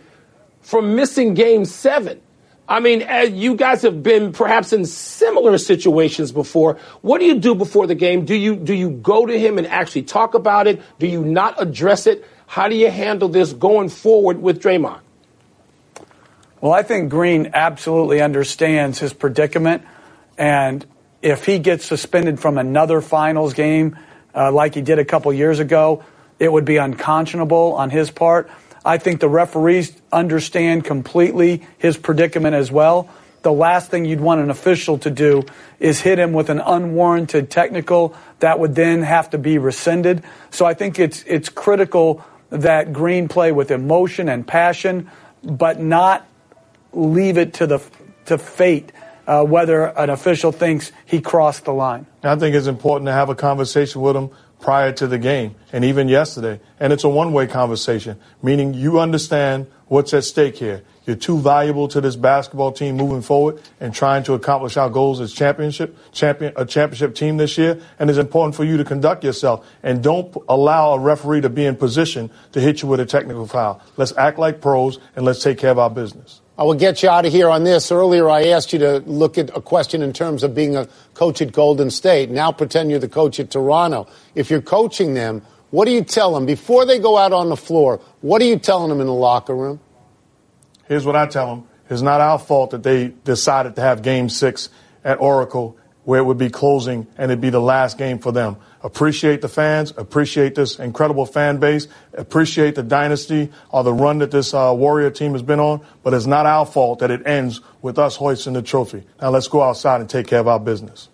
from 0.62 0.96
missing 0.96 1.34
game 1.34 1.66
seven. 1.66 2.22
I 2.68 2.80
mean, 2.80 3.04
you 3.34 3.56
guys 3.56 3.82
have 3.82 4.02
been 4.02 4.32
perhaps 4.32 4.72
in 4.72 4.86
similar 4.86 5.58
situations 5.58 6.32
before. 6.32 6.78
What 7.02 7.20
do 7.20 7.26
you 7.26 7.38
do 7.40 7.54
before 7.54 7.86
the 7.86 7.96
game? 7.96 8.24
Do 8.24 8.34
you 8.34 8.56
do 8.56 8.74
you 8.74 8.92
go 8.92 9.26
to 9.26 9.38
him 9.38 9.58
and 9.58 9.68
actually 9.68 10.04
talk 10.04 10.36
about 10.36 10.68
it? 10.68 10.82
Do 10.98 11.06
you 11.06 11.26
not 11.26 11.62
address 11.62 12.08
it? 12.08 12.26
How 12.48 12.70
do 12.70 12.76
you 12.76 12.90
handle 12.90 13.28
this 13.28 13.52
going 13.52 13.90
forward 13.90 14.42
with 14.42 14.62
Draymond? 14.62 15.02
Well, 16.62 16.72
I 16.72 16.84
think 16.84 17.10
Green 17.10 17.52
absolutely 17.54 18.22
understands 18.22 19.00
his 19.00 19.12
predicament, 19.12 19.84
and 20.38 20.86
if 21.22 21.46
he 21.46 21.60
gets 21.60 21.86
suspended 21.86 22.40
from 22.40 22.58
another 22.58 23.02
finals 23.02 23.54
game, 23.54 23.98
uh, 24.34 24.52
like 24.52 24.76
he 24.76 24.82
did 24.82 25.00
a 25.00 25.06
couple 25.06 25.34
years 25.34 25.60
ago, 25.60 26.04
it 26.42 26.52
would 26.52 26.66
be 26.66 26.78
unconscionable 26.78 27.76
on 27.76 27.92
his 27.92 28.10
part. 28.10 28.50
I 28.84 28.98
think 28.98 29.20
the 29.20 29.30
referees 29.30 29.96
understand 30.12 30.84
completely 30.84 31.68
his 31.78 31.98
predicament 31.98 32.56
as 32.56 32.72
well. 32.72 33.12
The 33.44 33.54
last 33.54 33.92
thing 33.92 34.06
you'd 34.06 34.22
want 34.22 34.42
an 34.42 34.50
official 34.50 34.98
to 35.00 35.12
do 35.12 35.44
is 35.80 36.02
hit 36.02 36.18
him 36.18 36.34
with 36.34 36.50
an 36.50 36.60
unwarranted 36.60 37.52
technical 37.52 38.16
that 38.40 38.58
would 38.58 38.74
then 38.74 39.04
have 39.04 39.30
to 39.30 39.38
be 39.38 39.60
rescinded. 39.60 40.24
So 40.50 40.66
I 40.66 40.74
think 40.74 40.98
it's 40.98 41.24
it's 41.28 41.50
critical 41.50 42.26
that 42.50 42.92
Green 42.92 43.28
play 43.28 43.52
with 43.52 43.70
emotion 43.70 44.28
and 44.28 44.46
passion, 44.46 45.12
but 45.44 45.80
not 45.80 46.26
leave 46.92 47.38
it 47.38 47.54
to 47.56 47.68
the 47.68 47.80
to 48.26 48.40
fate 48.40 48.92
uh, 49.28 49.44
whether 49.44 49.86
an 49.86 50.10
official 50.10 50.52
thinks 50.52 50.92
he 51.06 51.22
crossed 51.22 51.66
the 51.66 51.74
line. 51.74 52.08
I 52.24 52.36
think 52.36 52.56
it's 52.56 52.68
important 52.68 53.06
to 53.06 53.14
have 53.14 53.30
a 53.30 53.36
conversation 53.36 54.02
with 54.02 54.16
him 54.16 54.32
prior 54.62 54.92
to 54.94 55.08
the 55.08 55.18
game 55.18 55.56
and 55.74 55.84
even 55.84 56.08
yesterday. 56.08 56.60
And 56.80 56.94
it's 56.94 57.04
a 57.04 57.10
one 57.10 57.34
way 57.34 57.48
conversation, 57.48 58.20
meaning 58.42 58.74
you 58.74 59.00
understand 59.00 59.68
what's 59.88 60.14
at 60.14 60.24
stake 60.24 60.56
here. 60.56 60.84
You're 61.06 61.16
too 61.16 61.40
valuable 61.40 61.88
to 61.90 62.00
this 62.00 62.16
basketball 62.16 62.72
team 62.72 62.96
moving 62.96 63.24
forward 63.24 63.60
and 63.80 63.94
trying 63.94 64.24
to 64.24 64.34
accomplish 64.34 64.78
our 64.78 64.90
goals 64.90 65.20
as 65.20 65.34
championship, 65.34 65.98
champion, 66.12 66.54
a 66.56 66.66
championship 66.66 67.16
team 67.16 67.38
this 67.38 67.58
year. 67.58 67.82
And 67.98 68.10
it's 68.10 68.20
important 68.20 68.56
for 68.56 68.64
you 68.64 68.78
to 68.78 68.86
conduct 68.86 69.24
yourself 69.24 69.68
and 69.82 70.04
don't 70.04 70.34
allow 70.48 70.94
a 70.94 71.00
referee 71.00 71.42
to 71.42 71.50
be 71.50 71.66
in 71.66 71.76
position 71.76 72.30
to 72.52 72.62
hit 72.62 72.84
you 72.84 72.88
with 72.88 73.00
a 73.00 73.06
technical 73.06 73.48
foul. 73.48 73.82
Let's 73.98 74.16
act 74.16 74.38
like 74.38 74.62
pros 74.62 75.00
and 75.16 75.26
let's 75.26 75.42
take 75.42 75.58
care 75.58 75.72
of 75.72 75.80
our 75.80 75.90
business. 75.90 76.41
I 76.62 76.64
will 76.64 76.76
get 76.76 77.02
you 77.02 77.10
out 77.10 77.26
of 77.26 77.32
here 77.32 77.50
on 77.50 77.64
this. 77.64 77.92
Earlier, 77.92 78.30
I 78.30 78.50
asked 78.50 78.72
you 78.72 78.78
to 78.78 79.00
look 79.08 79.40
at 79.40 79.50
a 79.58 79.62
question 79.62 80.04
in 80.04 80.14
terms 80.14 80.44
of 80.44 80.54
being 80.54 80.76
a 80.76 80.88
coach 81.16 81.42
at 81.42 81.54
Golden 81.54 81.90
State. 81.90 82.30
Now 82.30 82.52
pretend 82.52 82.92
you're 82.92 83.00
the 83.00 83.10
coach 83.10 83.40
at 83.40 83.50
Toronto. 83.50 84.06
If 84.36 84.52
you're 84.52 84.62
coaching 84.62 85.16
them, 85.16 85.42
what 85.72 85.86
do 85.86 85.92
you 85.92 86.04
tell 86.04 86.36
them 86.36 86.46
before 86.46 86.86
they 86.86 87.00
go 87.00 87.18
out 87.18 87.34
on 87.34 87.50
the 87.50 87.58
floor? 87.58 88.00
What 88.22 88.44
are 88.44 88.46
you 88.46 88.60
telling 88.60 88.90
them 88.90 89.02
in 89.02 89.08
the 89.08 89.14
locker 89.14 89.56
room? 89.56 89.80
Here's 90.88 91.04
what 91.04 91.16
I 91.16 91.26
tell 91.26 91.48
them. 91.48 91.68
It's 91.90 92.04
not 92.04 92.22
our 92.22 92.38
fault 92.38 92.70
that 92.70 92.84
they 92.84 93.08
decided 93.24 93.76
to 93.78 93.82
have 93.82 94.04
game 94.04 94.30
six 94.30 94.70
at 95.04 95.20
Oracle 95.20 95.76
where 96.12 96.20
it 96.20 96.26
would 96.26 96.38
be 96.38 96.50
closing 96.50 97.08
and 97.18 97.32
it'd 97.32 97.40
be 97.40 97.50
the 97.50 97.62
last 97.62 97.98
game 97.98 98.20
for 98.20 98.34
them 98.34 98.58
appreciate 98.84 99.42
the 99.42 99.48
fans, 99.48 99.94
appreciate 99.98 100.56
this 100.56 100.78
incredible 100.80 101.26
fan 101.26 101.58
base, 101.58 101.88
appreciate 102.14 102.76
the 102.76 102.84
dynasty 102.84 103.50
or 103.70 103.84
the 103.84 103.94
run 103.94 104.20
that 104.20 104.32
this 104.32 104.54
uh, 104.54 104.74
Warrior 104.76 105.12
team 105.12 105.34
has 105.34 105.42
been 105.42 105.60
on, 105.60 105.82
but 106.04 106.14
it's 106.14 106.26
not 106.26 106.46
our 106.46 106.66
fault 106.66 107.00
that 107.00 107.12
it 107.12 107.26
ends 107.26 107.62
with 107.82 107.98
us 107.98 108.16
hoisting 108.16 108.54
the 108.54 108.62
trophy. 108.62 109.04
Now 109.22 109.30
let's 109.30 109.48
go 109.48 109.62
outside 109.62 110.02
and 110.02 110.10
take 110.10 110.28
care 110.28 110.40
of 110.40 110.48
our 110.48 110.60
business. 110.60 111.08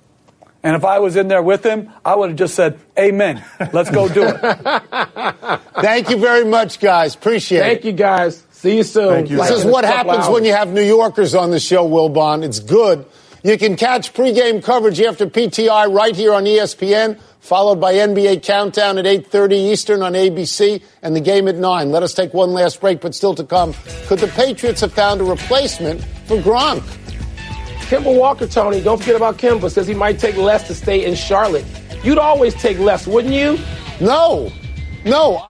And 0.63 0.75
if 0.75 0.83
I 0.83 0.99
was 0.99 1.15
in 1.15 1.27
there 1.27 1.43
with 1.43 1.63
him, 1.63 1.91
I 2.03 2.15
would 2.15 2.29
have 2.29 2.38
just 2.38 2.55
said, 2.55 2.79
Amen. 2.97 3.43
Let's 3.71 3.91
go 3.91 4.10
do 4.10 4.23
it. 4.25 4.41
Thank 5.81 6.10
you 6.10 6.17
very 6.17 6.45
much, 6.45 6.79
guys. 6.79 7.15
Appreciate 7.15 7.60
Thank 7.60 7.71
it. 7.71 7.75
Thank 7.75 7.86
you, 7.86 7.91
guys. 7.91 8.43
See 8.51 8.77
you 8.77 8.83
soon. 8.83 9.27
You. 9.27 9.38
This 9.38 9.51
is 9.51 9.65
what 9.65 9.86
happens 9.86 10.27
when 10.27 10.43
you 10.43 10.53
have 10.53 10.69
New 10.73 10.81
Yorkers 10.81 11.36
on 11.36 11.51
the 11.51 11.60
show, 11.60 11.88
Wilbon. 11.88 12.43
It's 12.43 12.60
good. 12.60 13.05
You 13.43 13.58
can 13.58 13.76
catch 13.76 14.13
pregame 14.13 14.63
coverage 14.63 15.00
after 15.02 15.28
PTI 15.28 15.93
right 15.93 16.15
here 16.15 16.34
on 16.34 16.45
ESPN 16.45 17.19
followed 17.47 17.80
by 17.80 17.93
NBA 17.93 18.43
Countdown 18.43 18.97
at 18.97 19.06
8.30 19.06 19.54
Eastern 19.71 20.02
on 20.02 20.12
ABC 20.13 20.84
and 21.02 21.15
the 21.15 21.21
game 21.21 21.47
at 21.47 21.56
9. 21.56 21.91
Let 21.91 22.04
us 22.04 22.13
take 22.13 22.34
one 22.34 22.52
last 22.52 22.82
break, 22.82 23.00
but 23.00 23.15
still 23.15 23.34
to 23.36 23.43
come. 23.45 23.73
Could 24.08 24.19
the 24.19 24.28
Patriots 24.28 24.82
have 24.82 24.91
found 24.91 25.21
a 25.21 25.23
replacement 25.23 26.04
for 26.26 26.36
Gronk? 26.38 26.82
Kemba 27.88 28.13
Walker, 28.13 28.47
Tony, 28.47 28.82
don't 28.82 29.00
forget 29.00 29.15
about 29.15 29.38
Kemba, 29.38 29.71
says 29.71 29.88
he 29.88 29.93
might 29.93 30.19
take 30.19 30.36
less 30.36 30.67
to 30.67 30.76
stay 30.76 31.06
in 31.06 31.15
Charlotte. 31.15 31.65
You'd 32.04 32.17
always 32.17 32.54
take 32.56 32.80
less, 32.80 33.08
wouldn't 33.08 33.34
you? 33.34 33.58
No. 34.02 34.52
No. 35.06 35.47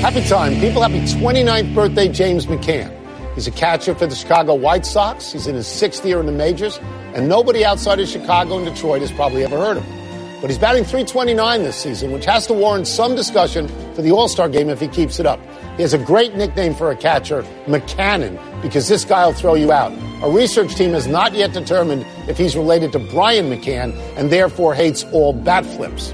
Happy 0.00 0.26
time. 0.26 0.54
People, 0.60 0.80
happy 0.80 1.00
29th 1.00 1.74
birthday, 1.74 2.08
James 2.08 2.46
McCann. 2.46 2.97
He's 3.38 3.46
a 3.46 3.52
catcher 3.52 3.94
for 3.94 4.08
the 4.08 4.16
Chicago 4.16 4.54
White 4.54 4.84
Sox. 4.84 5.30
He's 5.30 5.46
in 5.46 5.54
his 5.54 5.68
sixth 5.68 6.04
year 6.04 6.18
in 6.18 6.26
the 6.26 6.32
majors, 6.32 6.80
and 7.14 7.28
nobody 7.28 7.64
outside 7.64 8.00
of 8.00 8.08
Chicago 8.08 8.56
and 8.56 8.66
Detroit 8.66 9.00
has 9.00 9.12
probably 9.12 9.44
ever 9.44 9.56
heard 9.56 9.76
of 9.76 9.84
him. 9.84 10.40
But 10.40 10.50
he's 10.50 10.58
batting 10.58 10.82
329 10.82 11.62
this 11.62 11.76
season, 11.76 12.10
which 12.10 12.24
has 12.24 12.48
to 12.48 12.52
warrant 12.52 12.88
some 12.88 13.14
discussion 13.14 13.68
for 13.94 14.02
the 14.02 14.10
All 14.10 14.26
Star 14.26 14.48
game 14.48 14.68
if 14.68 14.80
he 14.80 14.88
keeps 14.88 15.20
it 15.20 15.26
up. 15.26 15.38
He 15.76 15.82
has 15.82 15.94
a 15.94 15.98
great 15.98 16.34
nickname 16.34 16.74
for 16.74 16.90
a 16.90 16.96
catcher, 16.96 17.44
McCannon, 17.66 18.40
because 18.60 18.88
this 18.88 19.04
guy 19.04 19.24
will 19.24 19.34
throw 19.34 19.54
you 19.54 19.70
out. 19.70 19.92
A 20.24 20.28
research 20.28 20.74
team 20.74 20.90
has 20.90 21.06
not 21.06 21.32
yet 21.32 21.52
determined 21.52 22.04
if 22.26 22.38
he's 22.38 22.56
related 22.56 22.90
to 22.90 22.98
Brian 22.98 23.48
McCann 23.48 23.94
and 24.16 24.30
therefore 24.30 24.74
hates 24.74 25.04
all 25.12 25.32
bat 25.32 25.64
flips. 25.64 26.12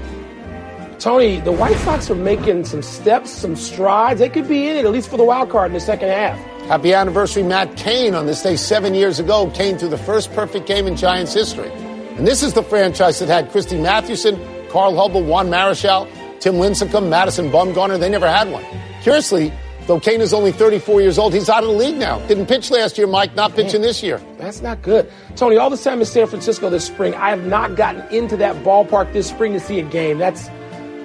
Tony, 0.99 1.39
the 1.39 1.51
White 1.51 1.77
Sox 1.77 2.07
are 2.11 2.13
making 2.13 2.65
some 2.65 2.83
steps, 2.83 3.31
some 3.31 3.55
strides. 3.55 4.19
They 4.19 4.29
could 4.29 4.47
be 4.47 4.67
in 4.67 4.77
it, 4.77 4.85
at 4.85 4.91
least 4.91 5.09
for 5.09 5.17
the 5.17 5.25
wild 5.25 5.49
card 5.49 5.71
in 5.71 5.73
the 5.73 5.79
second 5.79 6.09
half. 6.09 6.39
Happy 6.67 6.93
anniversary, 6.93 7.43
Matt 7.43 7.77
Cain. 7.77 8.15
On 8.15 8.25
this 8.25 8.41
day 8.41 8.55
seven 8.55 8.95
years 8.95 9.19
ago, 9.19 9.51
Cain 9.53 9.77
threw 9.77 9.87
the 9.87 9.99
first 9.99 10.33
perfect 10.33 10.65
game 10.65 10.87
in 10.87 10.95
Giants 10.95 11.33
history. 11.33 11.71
And 12.17 12.25
this 12.25 12.41
is 12.41 12.53
the 12.53 12.63
franchise 12.63 13.19
that 13.19 13.29
had 13.29 13.51
Christy 13.51 13.79
Mathewson, 13.79 14.35
Carl 14.69 14.93
Hubbell, 14.93 15.25
Juan 15.25 15.47
Marichal, 15.47 16.09
Tim 16.39 16.55
Lincecum, 16.55 17.07
Madison 17.07 17.51
Bumgarner. 17.51 17.99
They 17.99 18.09
never 18.09 18.27
had 18.27 18.49
one. 18.51 18.65
Curiously, 19.03 19.53
Though 19.87 19.99
Cain 19.99 20.19
is 20.19 20.33
only 20.33 20.51
34 20.51 21.01
years 21.01 21.19
old, 21.19 21.33
he's 21.33 21.47
out 21.47 21.63
of 21.63 21.69
the 21.69 21.75
league 21.75 21.97
now. 21.97 22.17
Didn't 22.27 22.47
pitch 22.47 22.71
last 22.71 22.97
year, 22.97 23.05
Mike, 23.05 23.35
not 23.35 23.53
pitching 23.53 23.81
this 23.83 24.01
year. 24.01 24.19
That's 24.37 24.61
not 24.61 24.81
good. 24.81 25.11
Tony, 25.35 25.57
all 25.57 25.69
the 25.69 25.77
time 25.77 25.99
in 25.99 26.07
San 26.07 26.25
Francisco 26.25 26.71
this 26.71 26.85
spring, 26.85 27.13
I 27.13 27.29
have 27.29 27.45
not 27.45 27.75
gotten 27.75 28.01
into 28.11 28.35
that 28.37 28.55
ballpark 28.63 29.13
this 29.13 29.29
spring 29.29 29.53
to 29.53 29.59
see 29.59 29.79
a 29.79 29.83
game. 29.83 30.17
That's 30.17 30.49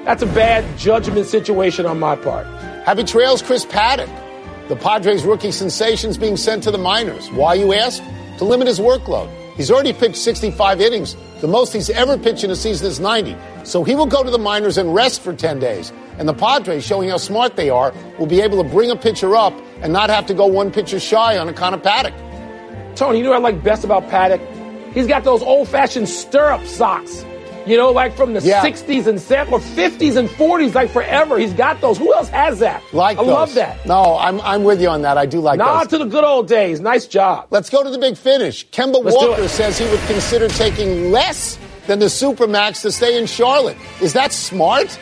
that's 0.04 0.22
a 0.22 0.26
bad 0.26 0.64
judgment 0.78 1.26
situation 1.26 1.84
on 1.84 1.98
my 1.98 2.16
part. 2.16 2.46
Happy 2.86 3.04
trails, 3.04 3.42
Chris 3.42 3.66
Paddack. 3.66 4.08
The 4.70 4.76
Padres 4.76 5.24
rookie 5.24 5.50
sensation's 5.50 6.16
being 6.16 6.36
sent 6.36 6.62
to 6.62 6.70
the 6.70 6.78
minors. 6.78 7.28
Why, 7.32 7.54
you 7.54 7.74
ask? 7.74 8.00
To 8.38 8.44
limit 8.44 8.68
his 8.68 8.78
workload. 8.78 9.28
He's 9.56 9.68
already 9.68 9.92
pitched 9.92 10.18
65 10.18 10.80
innings. 10.80 11.16
The 11.40 11.48
most 11.48 11.72
he's 11.72 11.90
ever 11.90 12.16
pitched 12.16 12.44
in 12.44 12.52
a 12.52 12.54
season 12.54 12.86
is 12.86 13.00
90. 13.00 13.36
So 13.64 13.82
he 13.82 13.96
will 13.96 14.06
go 14.06 14.22
to 14.22 14.30
the 14.30 14.38
minors 14.38 14.78
and 14.78 14.94
rest 14.94 15.22
for 15.22 15.34
10 15.34 15.58
days. 15.58 15.92
And 16.18 16.28
the 16.28 16.34
Padres, 16.34 16.86
showing 16.86 17.08
how 17.08 17.16
smart 17.16 17.56
they 17.56 17.68
are, 17.68 17.92
will 18.16 18.28
be 18.28 18.40
able 18.40 18.62
to 18.62 18.70
bring 18.70 18.92
a 18.92 18.96
pitcher 18.96 19.34
up 19.34 19.60
and 19.82 19.92
not 19.92 20.08
have 20.08 20.26
to 20.26 20.34
go 20.34 20.46
one 20.46 20.70
pitcher 20.70 21.00
shy 21.00 21.36
on 21.36 21.48
a 21.48 21.52
kind 21.52 21.74
of 21.74 21.82
Paddack. 21.82 22.14
Tony, 22.94 23.18
you 23.18 23.24
know 23.24 23.30
what 23.30 23.38
I 23.38 23.42
like 23.42 23.64
best 23.64 23.82
about 23.82 24.04
Paddack? 24.04 24.40
He's 24.94 25.08
got 25.08 25.24
those 25.24 25.42
old 25.42 25.66
fashioned 25.66 26.08
stirrup 26.08 26.64
socks. 26.64 27.24
You 27.66 27.76
know, 27.76 27.90
like 27.90 28.16
from 28.16 28.32
the 28.34 28.40
Yeah. 28.40 28.62
60s 28.62 29.06
and 29.06 29.18
70s, 29.18 29.52
or 29.52 29.58
50s 29.60 30.16
and 30.16 30.28
40s, 30.30 30.74
like 30.74 30.90
forever. 30.90 31.38
He's 31.38 31.52
got 31.52 31.80
those. 31.80 31.98
Who 31.98 32.12
else 32.14 32.28
has 32.30 32.58
that? 32.60 32.82
Like 32.92 33.18
I 33.18 33.22
those. 33.24 33.32
love 33.32 33.54
that. 33.54 33.84
No, 33.86 34.16
I'm, 34.18 34.40
I'm 34.40 34.64
with 34.64 34.80
you 34.80 34.88
on 34.88 35.02
that. 35.02 35.18
I 35.18 35.26
do 35.26 35.40
like 35.40 35.58
Nod 35.58 35.84
those. 35.84 35.88
to 35.88 35.98
the 35.98 36.10
good 36.10 36.24
old 36.24 36.48
days. 36.48 36.80
Nice 36.80 37.06
job. 37.06 37.46
Let's 37.50 37.68
go 37.70 37.82
to 37.84 37.90
the 37.90 37.98
big 37.98 38.16
finish. 38.16 38.66
Kemba 38.70 39.04
Let's 39.04 39.16
Walker 39.16 39.46
says 39.48 39.78
he 39.78 39.88
would 39.90 40.00
consider 40.00 40.48
taking 40.48 41.10
less 41.12 41.58
than 41.86 41.98
the 41.98 42.06
Supermax 42.06 42.82
to 42.82 42.92
stay 42.92 43.18
in 43.18 43.26
Charlotte. 43.26 43.76
Is 44.00 44.12
that 44.14 44.32
smart? 44.32 44.98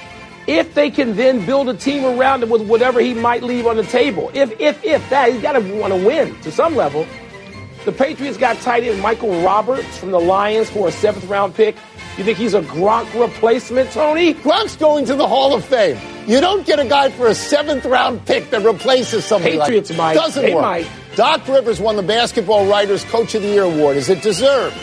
if 0.47 0.73
they 0.73 0.91
can 0.91 1.15
then 1.15 1.45
build 1.45 1.69
a 1.69 1.75
team 1.75 2.07
around 2.07 2.43
him 2.43 2.49
with 2.49 2.67
whatever 2.67 3.01
he 3.01 3.13
might 3.13 3.43
leave 3.43 3.67
on 3.67 3.77
the 3.77 3.83
table. 3.83 4.31
If 4.33 4.51
if 4.59 4.83
if 4.83 5.07
that 5.11 5.31
he's 5.31 5.43
got 5.43 5.53
to 5.53 5.61
want 5.79 5.93
to 5.93 6.03
win 6.07 6.35
to 6.41 6.51
some 6.51 6.75
level. 6.75 7.07
The 7.85 7.93
Patriots 7.93 8.39
got 8.39 8.57
tight 8.61 8.83
end 8.83 9.01
Michael 9.03 9.43
Roberts 9.43 9.99
from 9.99 10.11
the 10.11 10.19
Lions 10.19 10.69
for 10.71 10.89
a 10.89 10.91
seventh 10.93 11.27
round 11.27 11.55
pick. 11.55 11.77
You 12.19 12.25
think 12.25 12.37
he's 12.37 12.55
a 12.55 12.63
Gronk 12.63 13.15
replacement, 13.19 13.93
Tony? 13.93 14.35
Gronk's 14.35 14.75
going 14.75 15.05
to 15.07 15.15
the 15.15 15.29
Hall 15.29 15.55
of 15.55 15.65
Fame. 15.65 15.97
You 16.27 16.41
don't 16.41 16.67
get 16.67 16.81
a 16.81 16.85
guy 16.85 17.11
for 17.11 17.29
a 17.29 17.35
seventh 17.35 17.85
round 17.85 18.27
pick 18.27 18.51
that 18.51 18.65
replaces 18.65 19.25
somebody 19.25 19.57
Patriots 19.57 19.91
like 19.91 19.99
might. 19.99 20.15
Doesn't 20.15 20.45
They 20.45 20.53
work. 20.53 20.63
might. 20.63 20.91
Doc 21.15 21.47
Rivers 21.47 21.79
won 21.81 21.95
the 21.95 22.03
Basketball 22.03 22.67
Writers 22.69 23.05
Coach 23.05 23.37
of 23.37 23.43
the 23.43 23.49
Year 23.49 23.63
award. 23.63 23.97
Is 23.97 24.09
it 24.09 24.21
deserved? 24.21 24.77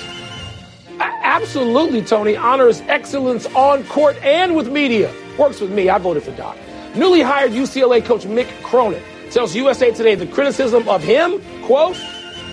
Absolutely, 0.99 2.01
Tony. 2.03 2.37
Honors 2.37 2.79
excellence 2.87 3.45
on 3.47 3.83
court 3.83 4.15
and 4.23 4.55
with 4.55 4.71
media. 4.71 5.13
Works 5.37 5.59
with 5.59 5.71
me. 5.71 5.89
I 5.89 5.97
voted 5.97 6.23
for 6.23 6.31
Doc. 6.31 6.57
Newly 6.95 7.21
hired 7.21 7.51
UCLA 7.51 8.03
coach 8.03 8.23
Mick 8.23 8.47
Cronin 8.63 9.03
tells 9.31 9.53
USA 9.55 9.91
Today 9.91 10.15
the 10.15 10.27
criticism 10.27 10.87
of 10.87 11.03
him, 11.03 11.41
quote, 11.63 11.97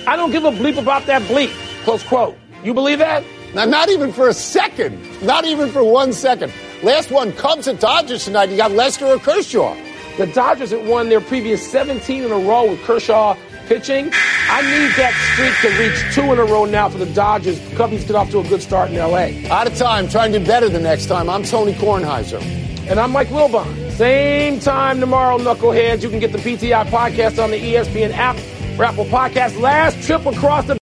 I 0.08 0.16
don't 0.16 0.32
give 0.32 0.44
a 0.44 0.50
bleep 0.50 0.76
about 0.76 1.06
that 1.06 1.22
bleep, 1.22 1.50
close 1.84 2.02
quote. 2.02 2.36
You 2.64 2.74
believe 2.74 2.98
that? 2.98 3.22
Now, 3.54 3.66
not 3.66 3.90
even 3.90 4.12
for 4.12 4.28
a 4.28 4.34
second. 4.34 4.98
Not 5.22 5.44
even 5.44 5.68
for 5.70 5.84
one 5.84 6.12
second. 6.12 6.52
Last 6.82 7.10
one, 7.10 7.32
Cubs 7.32 7.68
at 7.68 7.80
Dodgers 7.80 8.24
tonight. 8.24 8.48
You 8.48 8.56
got 8.56 8.72
Lester 8.72 9.06
or 9.06 9.18
Kershaw. 9.18 9.76
The 10.16 10.26
Dodgers 10.26 10.70
had 10.70 10.86
won 10.86 11.08
their 11.08 11.20
previous 11.20 11.66
17 11.70 12.24
in 12.24 12.30
a 12.32 12.38
row 12.38 12.70
with 12.70 12.82
Kershaw 12.82 13.36
pitching. 13.66 14.10
I 14.50 14.62
need 14.62 14.90
that 14.96 15.14
streak 15.32 15.54
to 15.72 15.78
reach 15.78 16.14
two 16.14 16.32
in 16.32 16.38
a 16.38 16.44
row 16.44 16.64
now 16.64 16.88
for 16.88 16.98
the 16.98 17.06
Dodgers. 17.14 17.58
Cubbies 17.70 18.06
get 18.06 18.16
off 18.16 18.30
to 18.30 18.40
a 18.40 18.48
good 18.48 18.62
start 18.62 18.90
in 18.90 18.96
LA. 18.96 19.48
Out 19.50 19.66
of 19.66 19.76
time. 19.76 20.08
Try 20.08 20.26
and 20.26 20.34
do 20.34 20.44
better 20.44 20.68
the 20.68 20.80
next 20.80 21.06
time. 21.06 21.28
I'm 21.28 21.42
Tony 21.42 21.72
Kornheiser. 21.74 22.42
And 22.88 22.98
I'm 22.98 23.12
Mike 23.12 23.28
Wilbon. 23.28 23.90
Same 23.92 24.60
time 24.60 24.98
tomorrow, 24.98 25.38
knuckleheads. 25.38 26.02
You 26.02 26.10
can 26.10 26.18
get 26.18 26.32
the 26.32 26.38
PTI 26.38 26.86
podcast 26.86 27.42
on 27.42 27.50
the 27.50 27.58
ESPN 27.58 28.12
app 28.12 28.36
or 28.78 28.84
Apple 28.84 29.04
Podcast. 29.04 29.60
Last 29.60 30.02
trip 30.02 30.26
across 30.26 30.64
the 30.66 30.70